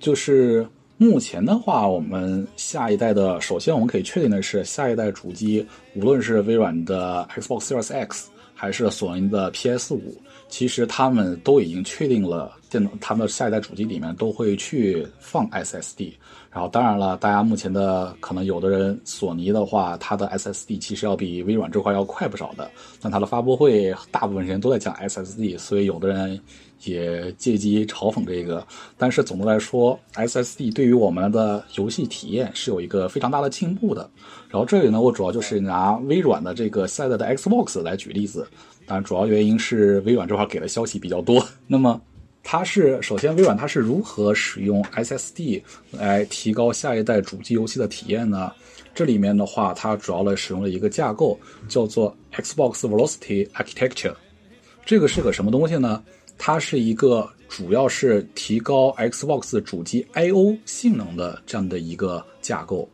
[0.00, 10.16] 就是目前的话，我们下一代的，首先我们可以确定的是，下一代主机，无论是微软的 Xbox Series X 还是索尼的 PS 五，
[10.48, 16.12] 其实他们都已经确定了电脑，他们下一代主机里面都会去放 SSD。
[16.50, 22.70] 然后，当然了，大家目前的可能有的人，索尼的话，它的 SSD 其实要比微软这块要快不少的。
[23.02, 26.40] 但它的发布会大部分时间都在讲 SSD，所以有的人
[26.86, 28.66] 也借机嘲讽这个。
[28.96, 34.08] 但是总的来说，SSD 对于我们的游戏体验是有一个非常大的进步的。
[34.48, 38.46] 然后这里呢，我主要就是拿微软的这个现在的 Xbox 来举例子，
[38.86, 41.46] 当然主要原因是微软这块给的消息比较多。
[41.66, 42.00] 那么。
[42.46, 48.52] 它是首先，微软它是如何使用 SSD 来提高下一代主机游戏的体验呢？
[48.94, 54.12] 这里面的话，它主要的使用了一个架构，叫做 Xbox Velocity Architecture。
[54.84, 56.04] 这个是个什么东西呢？
[56.38, 62.88] 它是一个主要是提高 Xbox 主机 I/O 性能的这样的一个架构。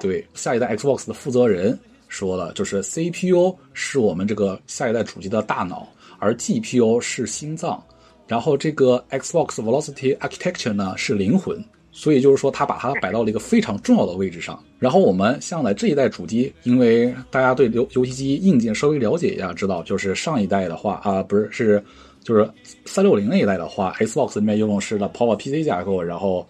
[0.00, 7.82] 对，下一代 Xbox 的负责人说了，就是 CPU 是我们这个下一代主机的大脑，而 GPU 是心脏。
[8.26, 14.62] 然后这个 Xbox Velocity Architecture 呢是灵魂，所以就是说它把它摆到了一个非常重要的位置上。
[14.78, 21.84] 然后我们向来这一代主机，因为大家对游游戏机硬件稍微了解一下，知道就是上一代的话啊，不是是
[22.26, 22.50] 就是
[22.86, 26.44] 三六零那一代的话，Xbox 里面用的是的 Power PC 架构，然后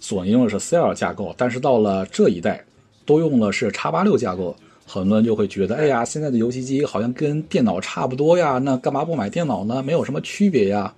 [0.00, 2.64] 索尼用的是 Cell 架构，但是到了这一代，
[3.04, 4.56] 都用的是叉八六架构。
[4.86, 9.82] 很多人就会觉得，哎呀，现在的游戏机好像跟电脑差不多呀，那干嘛不买电脑呢？
[9.82, 10.94] 没有什么区别呀。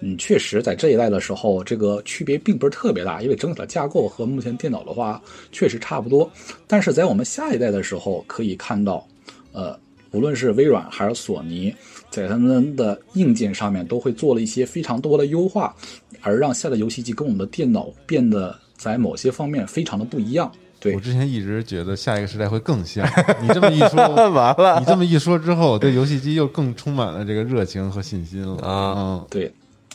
[0.00, 6.28] 嗯，确实，在这一代的时候，这个区别并不是特别大，因为整体的架构和目前电脑的话确实差不多。
[6.66, 9.06] 但是在我们下一代的时候，可以看到，
[9.52, 9.78] 呃，
[10.10, 11.72] 无论是微软还是索尼，
[12.10, 15.74] 在他们的硬件上面都会做了一些非常多的优化，
[16.22, 20.50] 而让下的游戏机跟我们的电脑变得在某些方面非常的不一样。
[20.80, 23.04] 对我之前一直觉得下一个时代会更像，
[23.42, 23.96] 你这么一说，
[24.30, 29.52] 完了你这么一说之后，我对游戏机又更充满了这个热情和信心了啊嗯对，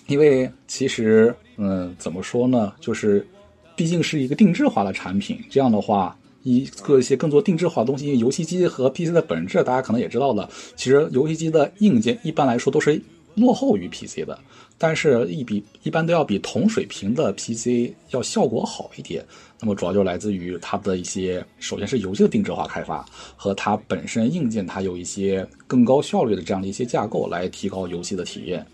[0.08, 3.26] 因为其实，嗯，怎么说呢，就是
[3.78, 13.02] 毕竟是一个定制化的产品，这样的话，一个一些更多定制化的东西，因为游戏机和 PC 的本质，大家可能也知道了，其实游戏机的硬件一般来说都是
[13.36, 14.38] 落后于 PC 的，
[14.78, 19.26] 但是一比一般都要比同水平的 PC 要效果好一点。
[19.60, 23.06] 那么主要就来自于它的一些，首先是游戏的定制化开发
[23.38, 28.66] 和它本身硬件，它有一些更高效率的这样的一些架构来提高游戏的体验。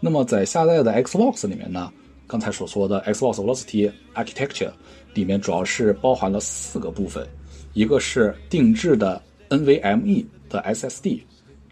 [0.00, 1.92] 那么在下载的 Xbox 里面呢，
[2.30, 4.70] 刚才所说的 Xbox Velocity Architecture
[5.14, 7.26] 里面主要是包含了四个部分，
[7.72, 11.22] 一个是定制的 NVMe 的 SSD，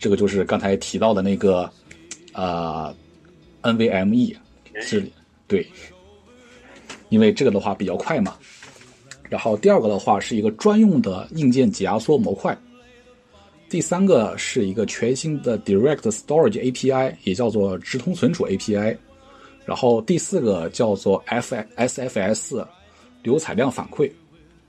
[0.01, 1.71] 这个就是刚才提到的那个
[2.33, 2.92] 呃
[3.62, 4.35] NVMe
[4.81, 5.09] 是，
[5.47, 5.64] 对，
[7.09, 8.37] 因为这个的话比较快嘛。
[9.29, 12.59] 然后第二个的话是一个专用的硬件解压缩模块。
[13.68, 18.97] 第三个是一个全新的 Direct Storage API，也叫做直通存储 API。
[19.68, 22.66] 然后第四个叫做 FSFS
[23.22, 24.11] 流采量反馈。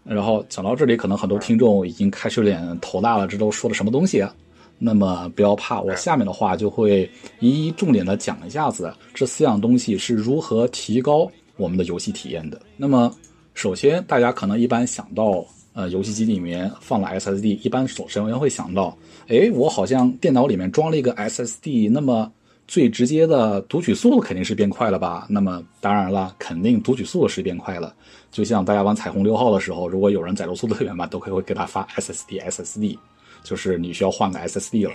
[0.03, 4.35] 然后讲到这里，可能很多听众已经开始有点头大了，这都说了什么东西啊？
[4.77, 7.09] 那么不要怕，我下面的话就会
[7.39, 12.61] 一一重点的讲一下子这四样东西是如何提高我们的游戏体验的。
[12.75, 13.09] 那么
[13.53, 15.45] 首先，大家可能一般想到。
[15.73, 22.29] 呃，游戏机里面放了 SSD，一般首先会想到，哎，我好像电脑里面装了一个 SSD，那么
[22.69, 25.25] 最直接的读取速度肯定是变快了吧？
[25.27, 27.95] 那么当然了，肯定读取速度是变快了。
[28.29, 32.95] 就像大家玩彩虹六号的时候，如果有人载入速度特别慢，都可以会给他发 SSD，SSD，
[33.41, 34.93] 就是你需要换个 SSD 了。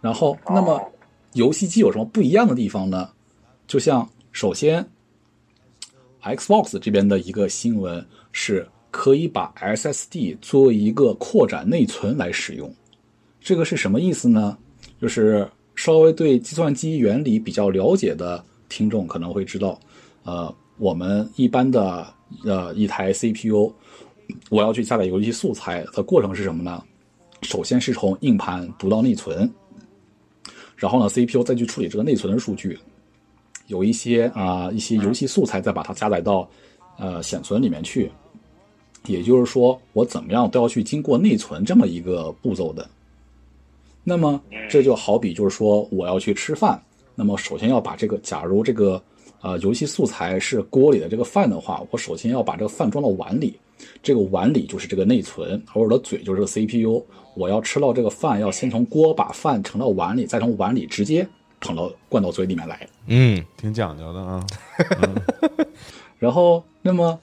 [0.00, 0.80] 然后，那么
[1.34, 3.10] 游戏机有什么不一样的地方呢？
[3.66, 4.82] 就像首先
[6.22, 8.66] ，Xbox 这边的一个新闻是。
[8.94, 12.70] 可以把 SSD 作为一个扩展内存来使用，
[13.40, 14.58] 这个是什么意思呢？
[15.00, 19.78] 就是稍微对计算机原理比较了解的听众可能会知道，
[20.24, 22.06] 呃，我们一般的
[22.44, 23.72] 呃一台 CPU，
[24.50, 26.82] 我要去下载游戏素材的过程是什么呢？
[27.42, 29.50] 首先是从硬盘读到内存，
[30.76, 32.78] 然后呢 CPU 再去处理这个内存的数据，
[33.66, 36.48] 有一些啊一些游戏素材再把它加载到
[36.98, 38.10] 呃显存里面去。
[39.06, 42.88] 也就是说，我怎么样都要去经过内存这么一个步骤的。
[44.04, 46.82] 那么这就好比就是说，我要去吃饭，
[47.14, 49.00] 那么首先要把这个，假如这个
[49.40, 53.58] 呃游戏素材是锅里的这个饭的话，我首先要把这个饭装到碗里，
[54.02, 57.04] 这个碗里就是这个内存，而我的嘴就是个 CPU。
[57.34, 61.26] 我要吃到这个饭，要先从锅把饭盛到碗里，再从碗里直接
[61.60, 62.86] 捧到灌到嘴里面来。
[63.06, 64.44] 嗯，挺讲究的啊。
[66.18, 67.18] 然后，那么。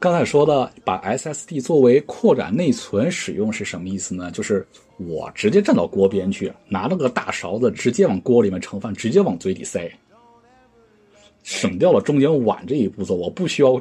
[0.00, 4.30] 刚才说的把 SSD 作为扩展内存使用是什么意思呢？
[4.32, 9.90] 就是我直接站到锅边去，拿了个大勺子，直接往锅里面盛饭，直接往嘴里塞，
[11.42, 13.14] 省掉了中间碗这一步骤。
[13.14, 13.80] 我不需要，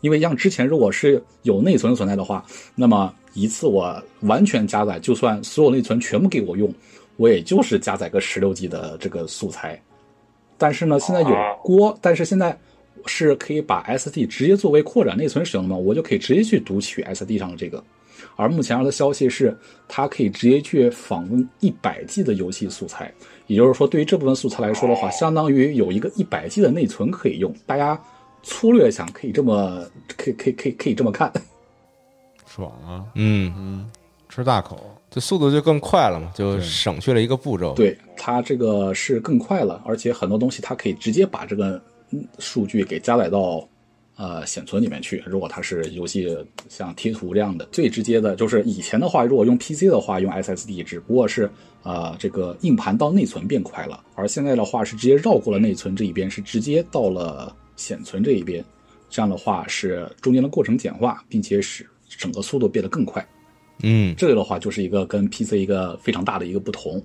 [0.00, 6.72] 因为像之前如果是有内存存在的话，那么一次我完全加载，就算所有内存全部给我用，
[7.16, 9.80] 我也就是加载个十六 G 的这个素材。
[10.58, 12.58] 但是呢，现在有锅，但是现在。
[13.06, 15.76] 是可以把 SD 直接作为扩展内存使用的吗？
[15.76, 17.82] 我就可以直接去读取 SD 上的这个。
[18.36, 19.56] 而目前的消息是，
[19.88, 23.12] 它可以直接去访问一百 G 的游戏素材。
[23.46, 27.54] 也就是说，对于这部分素材来说的话，相当于有一个一百 G 的内存可以用。
[27.66, 28.00] 大家
[28.42, 29.84] 粗略想，可以这么，
[30.16, 31.32] 可以可以可以可以这么看。
[32.46, 33.04] 爽啊！
[33.14, 33.90] 嗯嗯，
[34.28, 34.78] 吃大口，
[35.10, 37.74] 这速度就更快了嘛，就省去了一个步骤。
[37.74, 41.80] 对它这个是更快了，而且很多东西它可以直接把这个。
[42.38, 43.66] 数据给加载到，
[44.16, 45.22] 呃，显存里面去。
[45.26, 46.36] 如果它是游戏
[46.68, 51.50] 像贴图这样的，最直接的就是以前的话，如果用 PC 的话，用 SSD，只不过是
[51.82, 54.04] 呃这个硬盘到内存变快了。
[54.14, 58.64] 而现在的话是直接绕过了内存这一边，是直接到了显存这一边。
[59.08, 63.26] 这样的话是中间的过程简化，并且使整个速度变得更快。
[63.82, 67.02] 嗯，这个的话就是一个跟 PC 一个非常大的一个不同。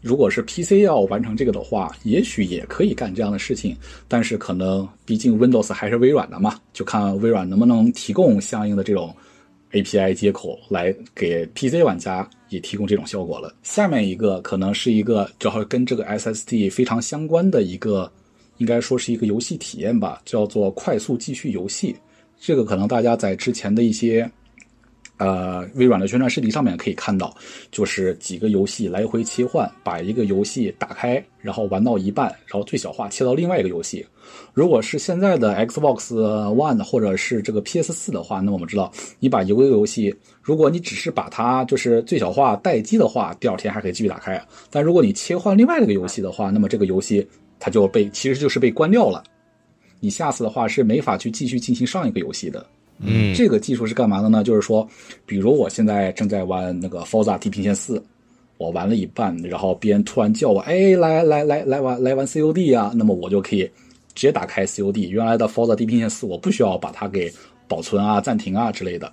[0.00, 3.76] 如果是 PC 要完成这个的话，也许也可以干这样的事情，
[4.08, 9.14] 但是可能毕竟 Windows 还是微软的嘛，就看微软能不能提供相应的这种
[9.72, 13.54] API 接口来给 PC 玩家也提供这种效果了。
[13.62, 18.10] 下面一个可能是一个正好跟这个 SSD 非常相关的一个，
[18.56, 21.94] 应该说是一个游戏体验吧，叫做快速继续游戏。
[22.40, 24.30] 这个可能大家在之前的一些。
[25.18, 27.34] 呃，微软的宣传视频上面可以看到，
[27.70, 34.06] 就是几个游戏来回切换，把一个游戏打开，然后玩到一半，然后最小化切到另外一个游戏。
[34.54, 44.40] 如果是现在的 Xbox One 或者是这个 PS 四的话，那我们知道，你把一个游戏，如果你只是把它就是最小化待机的话，第二天还可以继续打开。
[44.70, 47.26] 但如果你切换另外一个游戏的话，那么这个游戏
[47.58, 49.24] 它就被其实就是被关掉了，
[49.98, 52.64] 你下次的话是没法去继续进行上一个游戏的。
[53.00, 54.42] 嗯，这个技术是干嘛的呢？
[54.42, 54.88] 就是说，
[55.24, 57.98] 比如我现在正在玩那个《Forza 地平线四》，
[58.56, 63.62] 我玩了一半，然后别人突然叫我，哎，来来来来玩来玩 COD 啊，那么我就可以
[64.14, 65.08] 直接打开 COD。
[65.08, 67.32] 原来的 Forza 地平线四，我不需要把它给
[67.68, 69.12] 保存啊、暂停啊之类的。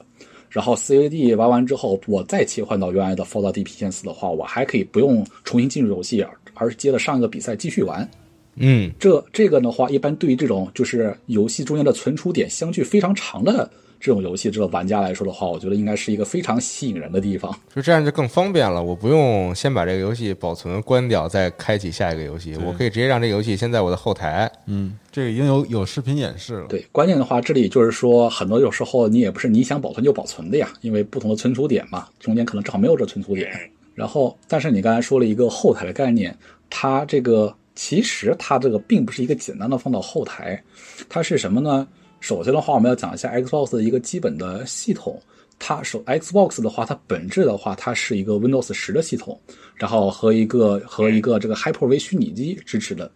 [0.50, 8.10] 然后 COD 玩完之后，我再切换到原来的 Forza 地平线四的话，我还可以不用重新进入游戏，而是接着上一个比赛继续玩。
[8.58, 17.54] 嗯，这这个的话，一般对于这种就是游戏中间的存储点相距非常长的这种游戏这个玩家来说的话，我觉得应该是一个非常吸引人的地方。
[17.74, 24.50] 就这样就更方便了，我不用先把这个游戏保存关掉，再开启下一个游戏，我可以直接让这个游戏先在我的后台。
[24.68, 26.68] 嗯，这个已经有有视频演示了。
[26.68, 33.52] 对，关键的话，这里就是说，很多有时候你也不是你想保存就保存的呀，因为不同的存储点嘛，中间可能正好没有这存储点。
[33.96, 36.38] 然后，但是你刚才说了一个后台的概念，
[36.70, 40.62] 它这个其实它这个并不是一个简单的放到后台，
[41.10, 41.88] 它是什么呢？
[42.22, 45.22] 首先的话，我们要讲一下 Xbox 的一个基本的系统。
[45.60, 49.40] 它首 Xbox 的话，它本质的话，它是一个 Windows 十的系统，
[49.76, 53.10] 然后和一个和一个这个 Hyper-V 虚拟机支持的。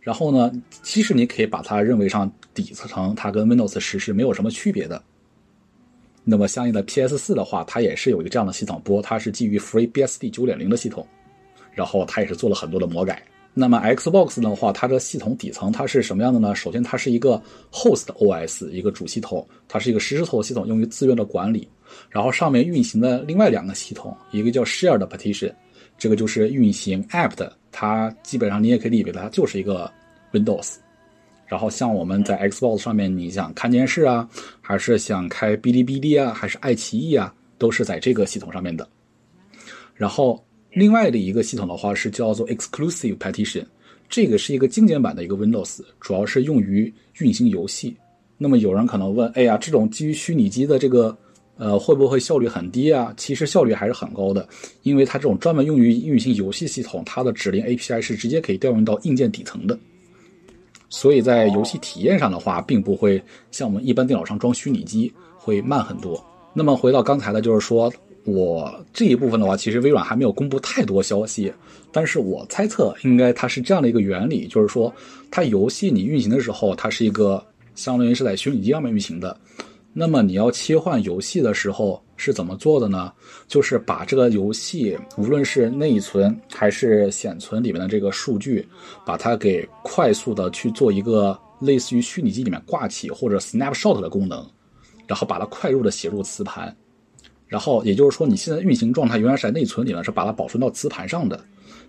[0.00, 5.02] 然后呢，其实你可以把它认为上底层，它跟 Windows 十是没有什么区别的。
[6.24, 11.06] 那么相应的 PS 四的话，它也是有一个这样的系统，不过它是基于 FreeBSD 九点零的系统，
[11.72, 13.22] 然后它也是做了很多的魔改。
[13.54, 16.54] 那么 Xbox 的话，它的系统底层它是什么样的呢？
[16.54, 21.68] 首先，它是一个 Host OS，一个主系统，它是一个实时头系统，用于资源的管理。
[22.08, 25.52] 然后上面运行的另外两个系统，一个叫 Shared Partition，
[25.96, 29.90] 这个就是运行 App 的，它基本上你也可以理解它就是一个
[30.32, 30.74] Windows。
[31.46, 34.28] 然后像我们在 Xbox 上面，你想看电视啊，
[34.60, 38.86] 还是想开哔哩哔哩啊，还是爱奇艺啊，都是在这个系统上面的。
[39.94, 43.64] 然后另外的一个系统的话是叫做 Exclusive Partition，
[44.08, 47.96] 这个是一个精简版的一个 Windows，主要是用于运行游戏。
[48.36, 51.16] 那么有人可能问，哎呀，这种基于虚拟机的这个，
[51.56, 53.12] 呃，会不会效率很低啊？
[53.16, 54.48] 其实效率还是很高的，
[54.82, 59.76] 因为它这种专门用于运行游戏系统，它的指令 API 是直接可以调用到硬件底层的。
[60.90, 66.24] 所以在游戏体验上的话，并不会像我们一般电脑上装虚拟机会慢很多。
[66.54, 67.92] 那么回到刚才的，就是说
[68.28, 71.52] 我这一部分的话，其实微软还没有公布太多消息，
[71.90, 74.92] 但是我猜测应该它是这样的一个原理，就是说
[75.30, 79.36] 它游戏你运行的时候，它是一个相当于是在虚拟机上面运行的。
[79.94, 83.10] 那么你要切换游戏的时候是怎么做的呢？
[83.48, 88.68] 就是把这个游戏，无论是内存还是显存里面的这个数据，
[89.04, 94.46] 把它给快速的去做一个类似于虚拟机里面挂起或者 snapshot 的功能，
[95.06, 96.76] 然后把它快入的写入磁盘。
[97.48, 101.40] 然后也就是说，你现在运行状态原来是在内存里呢，是把它保存到磁盘上的。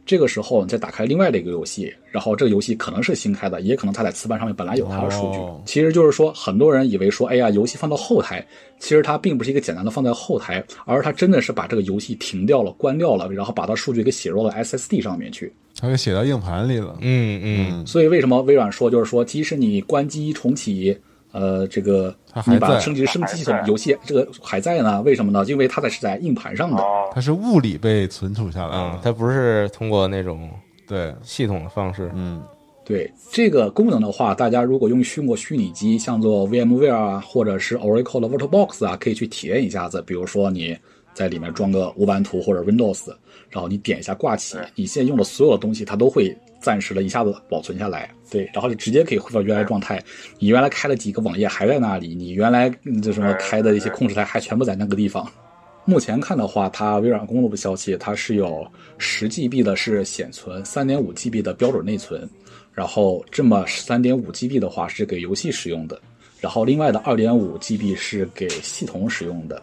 [0.06, 5.38] 这个时候，你再打开另外的一个游戏，然后这个游戏可能是新开的，也可能它在磁盘上面本来有它的数据。
[5.38, 8.43] 哦其实就是说，很多人以为说，哎呀，游戏放到后台，
[8.80, 15.54] 其实它并不是一个简单的放在后台，而它真的是把这个游戏停掉了、关掉了，然后把它数据给写入了 SSD 上面去。
[15.78, 16.98] 它给写到硬盘里了。
[17.02, 20.98] 嗯嗯，所以为什么微软说，就是说，即使你关机重启，
[21.31, 25.01] 呃，这个还在你把升级升级系统游戏这个还在呢？
[25.03, 25.45] 为什么呢？
[25.47, 26.81] 因为它在是在硬盘上的。
[26.81, 28.99] 哦，它是物理被存储下来嗯了，。
[29.03, 30.49] 它不是通过那种
[30.87, 32.11] 对，系统的方式。
[32.15, 32.41] 嗯，
[32.83, 40.01] 对这个功能的话，大家如果用虚过虚拟机，像做 VMware 啊，或者是 Oracle 的 VirtualBox 啊，可以去体验一下子。
[40.01, 40.75] 比如说你
[41.13, 43.09] 在里面装个无版图或者 Windows，
[43.51, 48.10] 然后你点一下挂起，你现在用的所有的东西，它都会暂时的一下子保存下来。
[48.30, 50.02] 对，然后就直接可以恢复到原来状态。
[50.38, 55.30] 你原来开了几个网页还在那里，你原来嗯就什么开的一些控制台还全部在那个地方。
[55.86, 58.69] 目前看的话，它微软公布的消息，它是有
[59.00, 62.30] 十 GB 的是显存，三点五 GB 的标准内存，
[62.72, 66.00] 然后这么三点五 GB 的话是给游戏使用的，
[66.39, 69.60] 然后另外的二点五 GB 是给系统使用的。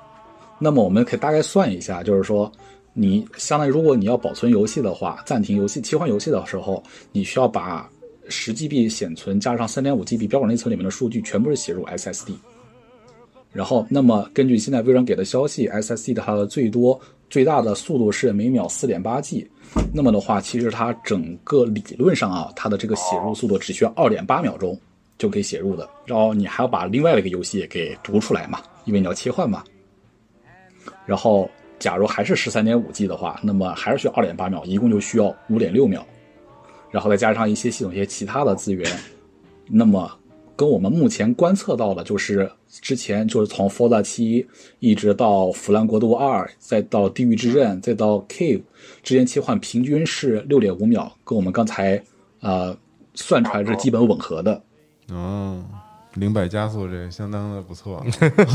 [0.58, 2.50] 那么我们可以大概算一下，就是说，
[2.98, 6.82] 你相当于如果你要保存游戏的话，暂停游戏、切换游戏的时候，
[7.12, 7.86] 你需要把
[8.30, 12.32] 十 GB 显存加上三点五 GB 标准内存里面的数据全部是写入 SSD。
[13.52, 19.46] 然后，那么根据现在微软给的消息，SSD 的它的最多最大的速度是每秒四点八 G。
[19.92, 24.78] 那么的话，其实它整个理论上啊，它的这个写入速度只需要二点八秒钟
[25.18, 25.86] 就可以写入的。
[26.06, 29.62] 然后你还要把另外的一个游戏给读出来嘛，因为你要切换嘛。
[31.04, 36.04] 然后，假如还是十三点五 G 的话，那么还是需要二点八秒，一共就需要五点六秒。
[36.90, 38.90] 然后再加上一些系统一些其他的资源，
[39.68, 40.10] 那么
[40.54, 44.46] 跟我们目前观测到的，就是之前就是从 Forza 七
[44.78, 48.62] 一直到腐烂国度二，再到地狱之刃，再到 Cave
[49.02, 52.02] 之间切换，平均是六点五秒，跟我们刚才
[52.40, 52.74] 呃
[53.14, 54.62] 算出来是基本吻合的。
[55.10, 55.62] 哦，
[56.16, 58.04] 零百加速这相当的不错。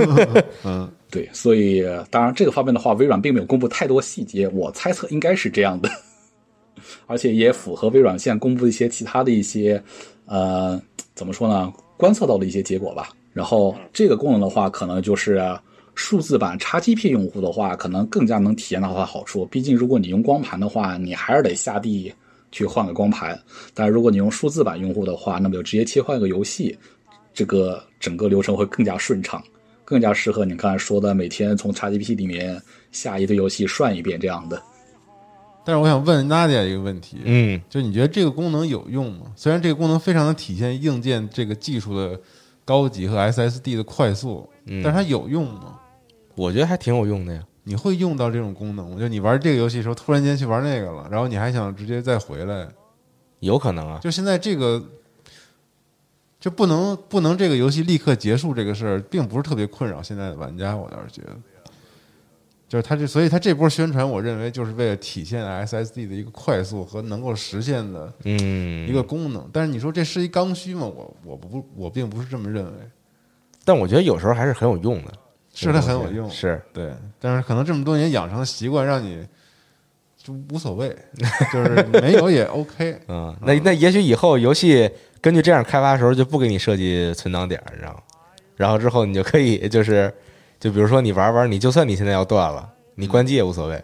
[0.66, 5.89] 嗯，对，所以当然这个方面的话，微软并没有公布太多细节，我猜测应该是这样的，
[7.07, 9.82] 而且也符合微软现在公布一些其他的一些
[10.26, 10.82] 呃
[11.14, 13.09] 怎么说呢，观测到的一些结果吧。
[13.34, 15.41] 然后这个功能的话，可能就是
[15.95, 19.45] 数字版 XGP 用户的话，可能更加能体验到它的好处。
[19.45, 22.14] 毕竟如果你用光盘的话，你还是得下地
[22.51, 23.34] 去换个光盘；
[23.74, 26.78] 但是如果你用数字版用户的话，那么就直接切换个游戏，
[27.34, 29.42] 这个整个流程会更加顺畅，
[29.86, 32.62] 更加适合你刚才说的每天从 XGP 里面
[32.92, 34.62] 下一堆游戏涮一遍这样的。
[35.64, 39.28] 但是我想问 Nadia 一个问题，嗯，就你觉得这个功能有用吗？
[39.36, 42.20] 虽然这个功能非常的体现硬件这个技术的
[42.66, 45.80] 高级和 SSD 的快速，但是它有用吗？
[46.36, 47.44] 我觉得还挺有用的呀。
[47.64, 48.98] 你会用到这种功能吗？
[49.00, 52.68] 就你玩这个游戏的时候，突然间去玩那个了，然后你还想直接再回来，
[53.40, 54.00] 有可能啊。
[54.02, 54.84] 就现在这个，
[56.42, 60.76] 就不能不能这个游戏立刻结束这个事儿，并不是特别困扰现在的玩家。
[60.76, 61.38] 我倒是觉得，
[62.68, 69.48] 就是他这，所以他这波宣传，我认为就是为了体现 SSD 的一个快速和能够实现的嗯，一个功能。
[69.54, 70.82] 但是你说这是一刚需吗？
[70.82, 72.72] 我我不我并不是这么认为，
[73.64, 75.14] 但我觉得有时候还是很有用的。
[75.54, 79.28] 是它很有用，是对，但是可能这么多年养成的习惯，让你
[80.16, 80.88] 就无所谓，
[81.52, 82.98] 就是没有也 OK。
[83.10, 84.89] 嗯，那那也许以后游戏
[85.22, 87.99] 根据这样开发的时候，就不给你设计存档点，你知道吗？
[88.55, 90.11] 然后之后你就可以 就是，
[90.59, 93.84] 就比如说你玩玩，你就算你现在要断了，你关机也无所谓，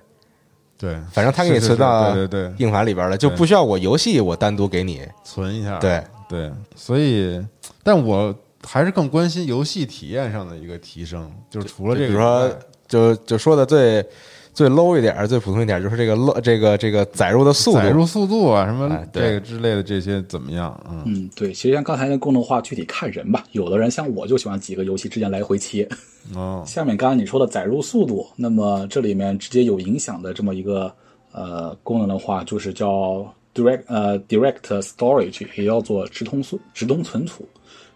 [0.77, 5.01] 对，反正它给你存到对对对，硬盘里边了，就不需要我游戏我单独给你。
[5.23, 5.77] 存一下。
[5.79, 7.43] 对对，所以，
[7.83, 14.05] 但我还是更关心游戏体验上的一个提升，就是除了这个比如说，就就说的最
[14.58, 17.78] 最 low 一点儿、最普通一点儿，就是这个 low 这个这个载入的速度。
[17.78, 20.76] 载入速度啊，什么这个之类的这些怎么样？
[20.89, 23.43] 嗯，嗯，对，其实像刚才那功能的话，具体看人吧。
[23.51, 25.88] 有的人像我就喜欢几个游戏之间来回切。
[26.34, 30.91] 哦， 下面刚才你说的载入速度，那么这里面直接有影响的这么一个
[31.32, 37.47] 呃功能的话，就是叫 direct 呃 direct storage，也叫做直通速直通存储。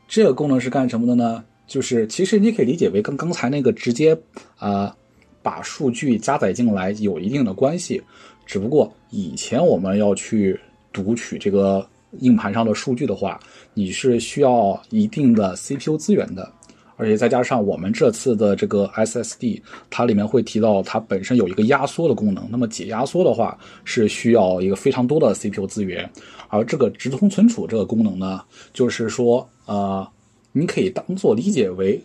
[0.07, 1.43] 这个功能是干什么的呢？
[1.66, 4.14] 就是其实你可以理解为跟刚才那个直接
[4.57, 4.95] 啊、呃
[5.41, 8.01] 把数据加载进来有一定的关系，
[8.45, 10.59] 只不过以前我们要去
[10.93, 11.87] 读取这个
[12.19, 13.39] 硬盘上的数据的话，
[13.73, 16.51] 你是需要一定的 CPU 资源的。
[16.97, 22.47] 而且再加上我们这次的这个 SSD，它里面会提到它本身有一个压缩的功能。
[22.51, 26.07] 那么解压缩的话是需要一个非常多的 CPU 资源，
[26.49, 30.07] 而这个直通存储这个功能呢，就是说呃，
[30.51, 31.99] 你可以当做理解为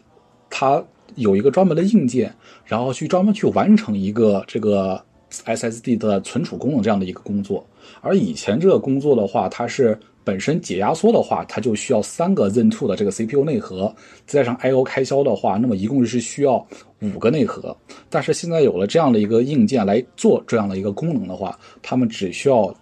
[0.48, 0.82] 它
[1.14, 2.34] 有一个专门的硬件，
[2.64, 5.00] 然后去专门去完成一个这个
[5.30, 7.64] SSD 的存储功能这样的一个工作。
[8.00, 13.94] 而以前这个工作的话，它是本身解压缩的话，它就需要三个 Zen 2的这个 CPU 内核，
[14.26, 16.66] 再加上 I/O 开销的话，那么一共是需要
[17.00, 17.76] 五个内核。
[18.10, 22.74] 但是现在有了这样的一个硬件来做这样的一个功能的话，他们只需要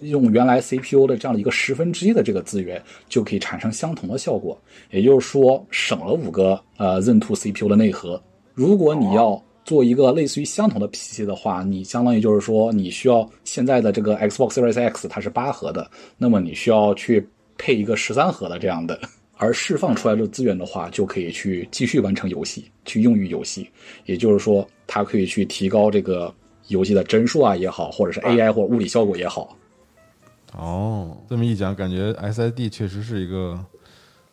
[0.00, 4.58] 用原来 CPU 的这样的一个十分之一的这个资源，就可以产生相同的效果。
[4.90, 8.22] 也就是说，省了五个呃 Zen 2 CPU 的内核。
[8.54, 17.26] 如果你要做一个类似于相同的 PC 的话，你相当于就是说，你需要现在的这个 Xbox Series X 它是八核的，那么你需要去
[17.56, 18.98] 配一个十三核的这样的，
[19.36, 23.68] 而释放出来的资源的话，就可以去继续完成游戏，去用于游戏。
[24.06, 26.34] 也就是说，它可以去提高这个
[26.68, 29.56] 游戏的帧数啊也好，或者是 AI 或者物理效果也好。
[30.56, 33.58] 哦，这么一讲，感觉 SSD 确实是一个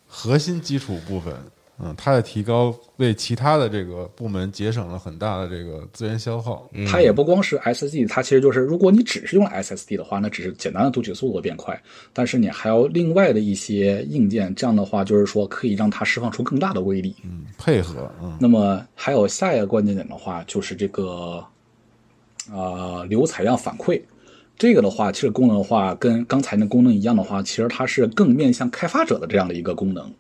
[0.08, 1.34] 核心基础部分。
[1.80, 6.68] 嗯，它的提高为其他的这个部门节省了很大的这个资源消耗。
[6.88, 11.80] 它也不光是 SSD，它其实就是如果你只是用了 SSD 的话，那只是简单的读取速度变快，
[12.14, 17.16] 但是你还要另外的一些硬件，这样的话就是说可以让它释放出更大的威力。
[17.24, 21.46] 嗯，配合，嗯，那么还有下一个关键点的话，就是这个
[22.52, 24.02] 呃流采样反馈。
[24.58, 30.12] 这个的话，其实功能的话跟刚才那功能一样的话，其实它是更面向开发者的这样的一个功能。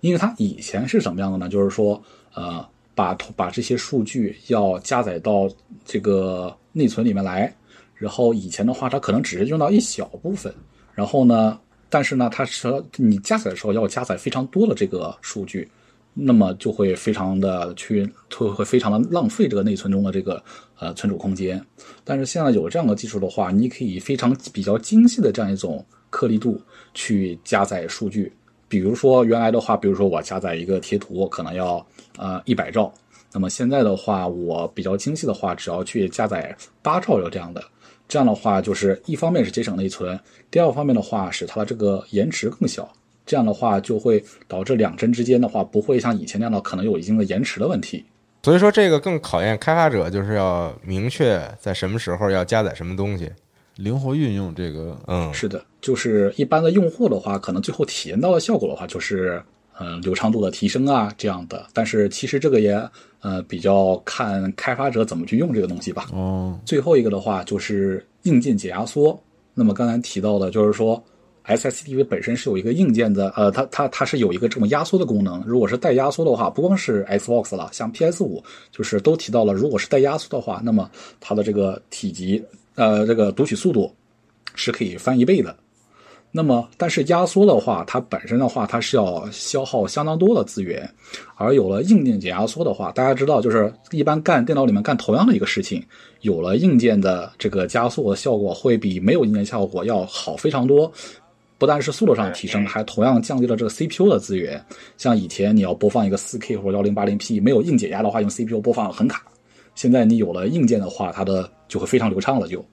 [0.00, 1.48] 因为它以前是什么样的呢？
[1.48, 2.02] 就是说，
[2.34, 5.48] 呃，把把这些数据要加载到
[5.84, 7.54] 这个内存里面来，
[7.94, 10.52] 然后以前的话，它可能只是用到一小部分，
[10.92, 15.66] 然后呢，但是呢，它是你加载的时候要加载非常多的这个数据，
[16.12, 20.42] 那么就会非常的去会会非常的浪费这个内存中的这个
[20.78, 21.64] 呃存储空间。
[22.04, 26.60] 但是现在有这样的技术的话，你可以非常比较精细的这样一种颗粒度
[26.94, 28.32] 去加载数据。
[28.68, 32.92] 比如说原来的话，比如说我加载一个贴图可能要呃一百兆，
[33.32, 37.62] 那么现在的话，我比较精细的话，只要去加载八兆有这样的。
[38.08, 40.18] 这样的话，就是一方面是节省内存，
[40.50, 42.88] 第二方面的话，使它的这个延迟更小。
[43.24, 48.04] 这样的话就会导致两帧之间的话不会像以前那样的可能有一定的延迟的问题。
[48.46, 53.28] 所以说这个更考验开发者，就是要明确在什么时候要加载什么东西。
[53.74, 59.42] 灵活运用这个，嗯，是的，就是一般的用户的话，可能最后体验到的效果的话，就是
[59.80, 61.66] 嗯流畅度的提升啊这样的。
[61.72, 62.80] 但是其实这个也
[63.20, 66.06] 呃比较看开发者怎么去用这个东西吧。
[66.12, 69.20] 哦，最后一个的话就是硬件解压缩。
[69.54, 71.02] 那么刚才提到的就是说
[71.46, 75.42] SSDV 本身是有一个硬件的，呃，它它它是有一个这么压缩的功能。
[75.46, 78.42] 如果是带压缩的话，不光是 Xbox 了，像 PS 五
[78.72, 80.90] 就是都提到了，如果是带压缩的话，那么
[81.20, 82.42] 它的这个体积，
[82.74, 83.94] 呃，这个读取速度
[84.54, 85.56] 是可以翻一倍的。
[86.32, 90.86] 那么，但是压缩的话，它本身的话，它是要消耗相当多的资源，
[91.36, 95.82] 而有了硬件解压缩的话，大家知道，就是一般干电脑里面干同样的一个事情，
[96.20, 100.92] 有了硬件的这个加速的效果，会比没有硬件效果要好非常多。
[101.58, 104.62] 不但是速度上提升，还同样降低了这个 CPU 的资源。
[104.98, 109.22] 像以前你要播放一个 4K 或者 1080P，没有硬解压的话，用 CPU 播放很卡。
[109.74, 112.64] 现在你有了硬件的话，它的就会非常流畅了就。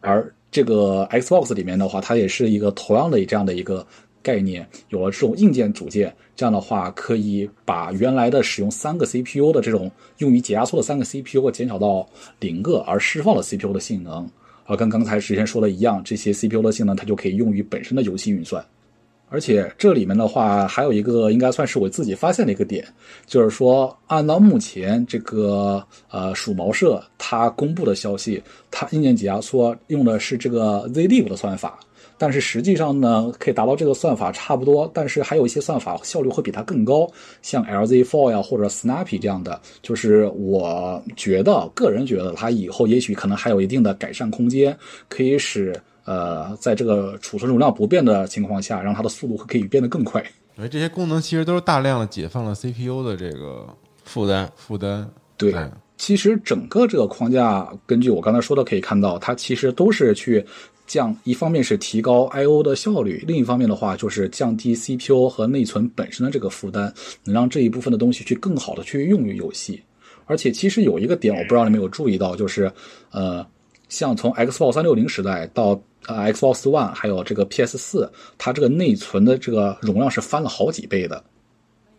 [0.00, 3.86] 而这个 Xbox 里面的话，它也是一个同样的这样的一个
[4.22, 12.06] 概念，有了这种硬件组件，这样的话可以把原来的使用三个 CPU 的这种用于解压缩的三个 CPU 减少到
[12.38, 14.28] 零个，而释放了 CPU 的性能。
[14.66, 18.64] 啊跟刚才之前说的一样，这些 CPU 的性能它就可以用于本身的游戏运算。
[19.28, 22.86] 而且这里面的话，还有一个应该算是我自己发现的一个点，
[23.26, 31.80] 就是说，按照目前这个呃鼠毛社它公布的消息，它硬件解压缩用的是这个 ZLib 的算法，
[32.16, 37.10] 但是实际上呢，可以达到这个算法差不多，但是还有一些算法效率会比它更高，
[37.42, 44.74] 像 LZ4 呀或者 Snappy 这样的，就是我觉得个人觉得它以后也许可能还有一定的改善空间，
[45.08, 45.74] 可以使。
[46.06, 50.24] 呃，在这个储存容量不变的情况下，让它的速度可以变得更快。
[50.56, 53.66] 因为这些功能其实都是大量的解放了 CPU 的这个
[54.04, 55.06] 负担负担。
[55.36, 55.52] 对，
[55.98, 60.42] 其实整个这个框架，根据我刚才说的可以看到，它其实都是去
[60.86, 66.90] 降，一方面是提高 I/O 的效率，另一方面的话就是降低 CPU 和内存本身的这个负担，
[67.24, 69.82] 能让这一部分的东西去更好的去用于游戏。
[70.24, 72.72] 而且其实有一个点，我不知道你们有注意到，就是
[73.10, 73.46] 呃，
[73.88, 81.22] 像从 Xbox 三六零时代到呃，Xbox One 还有这个 PS 四，它这个内存的这个容量是翻了好几倍的。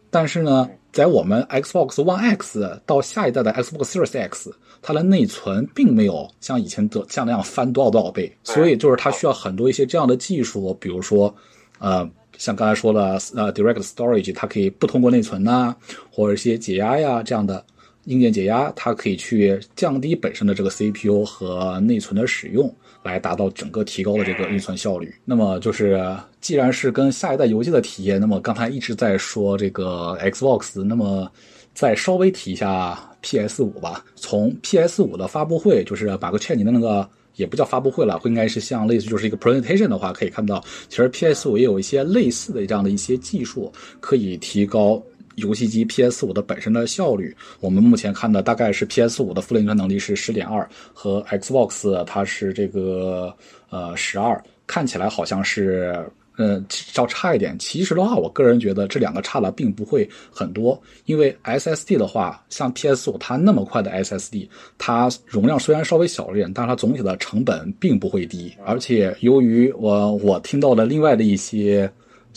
[0.10, 8.34] 但是呢，在我们 Xbox One X 到下一代的 Xbox Series X，它的内存并没有像以前的像那样翻多少多少倍。
[8.44, 11.36] 所以就是它需要很多一些这样的技术，比如说，
[11.80, 15.76] 呃，像刚才说的呃 Direct Storage，它可以不通过内存呐，
[16.10, 17.64] 或者一些解压呀这样的
[18.08, 22.70] 硬件解压，它可以去降低本身的这个 CPU 和内存的使用。
[23.04, 25.14] 来达到整个提高的这个运算效率。
[25.24, 26.06] 那么就是，
[26.42, 31.32] 既然是跟下一代游戏的体验，那么刚才一直在说这个 Xbox，那么
[31.74, 34.04] 再稍微提一下 PS 五吧。
[34.18, 45.02] 从 PS 五的发布会，就是马克劝你的那个，也不叫发布会了，会应该是像类似就是一个 presentation 的话，可以看到，其实 PS 五也有一些类似的这样的一些技术，可以提高。
[45.38, 53.32] 游戏机 PS 五的本身的效率，我们目前看的大概是 PS 五的负零存能力是十点二，和 Xbox 它是这个
[53.70, 55.96] 呃十二，看起来好像是
[56.38, 57.56] 嗯稍差一点。
[57.60, 64.48] 其实的话，我个人觉得这两个差的并不会很多，因为 SSD 的话，像 PS 五它那么快的 SSD，
[64.80, 68.52] 它容量虽然稍微小一点，但是它总体的成本并不会低。
[68.66, 71.88] 而且由于我我听到的另外的一些。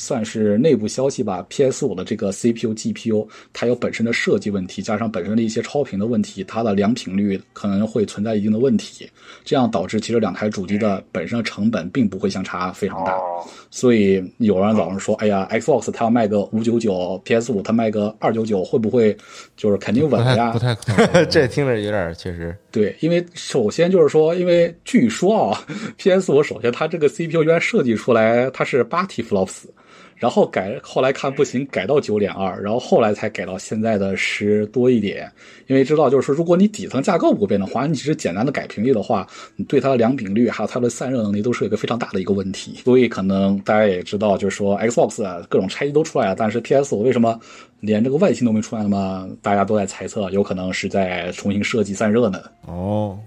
[0.01, 1.45] 算是内部消息吧。
[1.51, 9.07] PS 五的这个 CPU、GPU，它有本身的设计问题，加上本身的一些超频的问题，它的良品率可能会存在一定的问题，
[9.45, 13.15] 这样导致其实两台主机的本身的成本并不会相差非常大。
[13.71, 19.15] 所以有人早上说：“哎呀，Xbox 它要卖个五九九，PS 五它卖个二九九，会不会
[19.55, 21.29] 就是肯定稳呀？”不太可能。
[21.29, 25.63] 这听着有点确实对，因为首先就是说，因为据说啊
[25.99, 29.65] ，PS 五首先它这个 CPU 原来设计出来它是八 T flops。
[30.21, 35.33] 然后改，后来看不行，改到九点二，然后后来才改到现在的十多一点。
[35.67, 42.75] 因为知道，就是说，如果你底层架构不变的话，你只是简单的改频率的话，你对它的良品率还有它的散热能力都是一个非常大的一个问题。
[42.85, 47.41] 所以可能大家也知道，就是说，Xbox 各种拆机都出来了，但是 PS 五为什么
[47.81, 48.91] 连这个外形都没出来呢？
[48.91, 52.43] 么大家都在猜测，有可能是在重新设计散热呢。
[52.67, 53.19] 哦，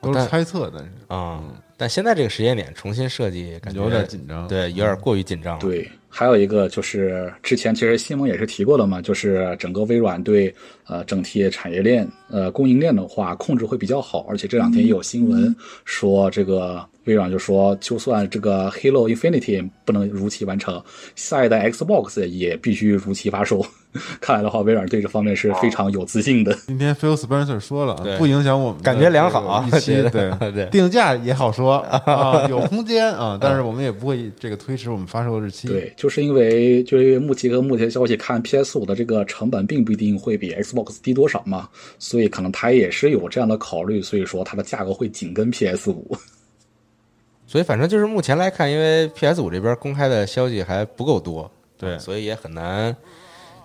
[0.00, 1.44] 都是猜测，但是啊，
[1.76, 5.60] 但现在这个时间点重新设计，感觉有点紧张，对，有点过于紧张了。
[5.60, 5.88] 对。
[6.08, 10.54] 还有一个就是之前其实新闻也是提过的嘛，就是整个微软对
[10.86, 15.54] 呃整体产业链呃供应链的话控制会比较好，而且这两天也有新闻
[15.84, 20.82] 说这个微软就说，就算这个 Halo Infinity 不能如期完成，
[21.14, 23.64] 下一代 Xbox 也必须如期发售。
[24.20, 26.56] 看来的话，微软对这方面是非常有自信的。
[26.66, 31.76] 今天 Phil Spencer 说了不影响我们感觉良好对对定价也好说
[32.06, 35.68] 啊，有空间啊，但是我们也不会这个推迟我们发售日期。
[35.68, 41.68] 对，就是因为就是因为目前和目前消息看，PS 五的这个成本并不一定会比 Xbox 低多少嘛，
[41.98, 46.16] 所以可能它也是有这样的考虑，所以说它的价格会紧跟 PS 五。
[47.48, 52.94] 所以反正就是目前来看，因为 PS 五这边公开的消息还不够多，对所以也很难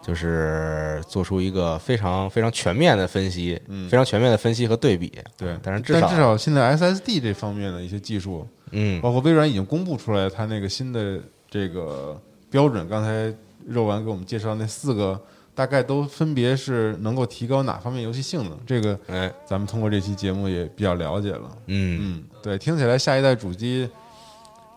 [0.01, 5.11] 就是做出一个非常非常全面的分析，非常全面的分析和对比。
[5.37, 12.87] 对，但是至少但至少现在 SSD 这方面的一些技术，嗯，包括微软已经公布出来它那个新的这个标准。
[12.89, 13.33] 刚才
[13.67, 15.21] 肉丸给我们介绍那四个，
[15.53, 18.57] 大概都分别是能够提高哪方面游戏性能。
[18.65, 21.57] 这个哎，咱们通过这期节目也比较了解了。
[21.67, 23.87] 嗯，嗯，对，听起来下一代主机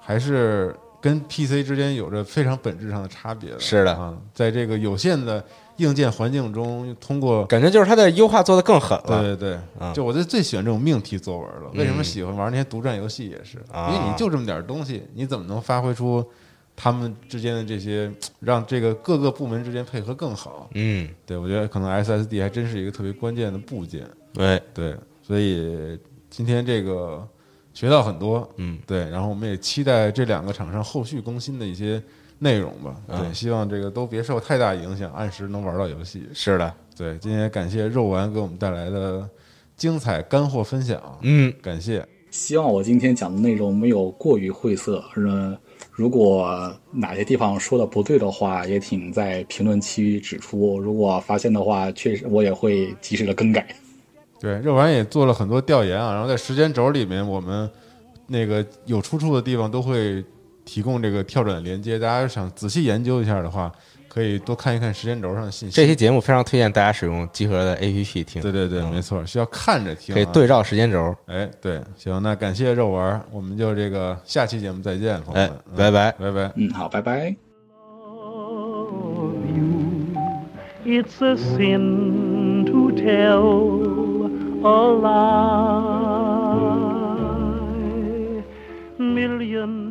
[0.00, 3.60] 还是跟 PC 之间有着非常本质上的差别的。
[3.60, 5.44] 是的啊，在这个有限的
[5.76, 9.20] 硬件环境中，通过感觉就是它的优化做得更狠了。
[9.20, 11.70] 对对对，啊就我就最喜欢这种命题作文了。
[11.74, 13.58] 为什么嗯喜欢玩那些独占游戏也是？
[13.70, 16.24] 啊因为你就这么点东西，你怎么能发挥出
[16.74, 20.70] 他们之间的这些，让这个各个部门之间配合更好？
[20.72, 24.08] 嗯，对我觉得可能 SSD 还真是一个特别关键的部件。
[24.32, 25.98] 对，对，所以
[26.30, 27.28] 今天这个
[27.74, 32.02] 学到很多，嗯，对，然后我们也期待这两个厂商后续更新的一些
[32.38, 32.96] 内容吧。
[33.08, 36.22] 对，嗯希望这个都别受太大影响，按时能玩到游戏。
[36.32, 39.28] 是的，对，今天感谢肉丸给我们带来的
[39.76, 42.06] 精彩干货分享，嗯，感谢。
[42.30, 45.04] 希望我今天讲的内容没有过于晦涩。
[45.16, 45.56] 嗯，
[45.90, 50.78] 如果哪些地方说的不对的话，也请在评论区指出。
[50.80, 53.66] 如果发现的话，确实我也会及时的更改。
[54.44, 57.70] 对，肉丸也做了很多调研啊，然后在时间轴里面，我们
[58.26, 60.22] 那个有出处的地方都会
[60.66, 63.72] 提供这个跳转的连接，大家想仔细研究一下的话，
[64.06, 65.74] 可以多看一看时间轴上的信息。
[65.74, 71.16] 这期节目非常推荐大家使用集合的 APP 听，对对对，没错，需要看着听、啊，可以对照时间轴。
[71.24, 76.12] 哎，对，行，那感谢肉丸，我们就这个下期节目再见，朋友哎们，嗯拜拜。
[76.12, 76.52] 拜拜。
[76.56, 77.34] 嗯，好，拜拜。
[80.86, 84.03] It's a sin to tell
[84.64, 84.68] a
[85.04, 85.24] lie.
[88.98, 89.83] Million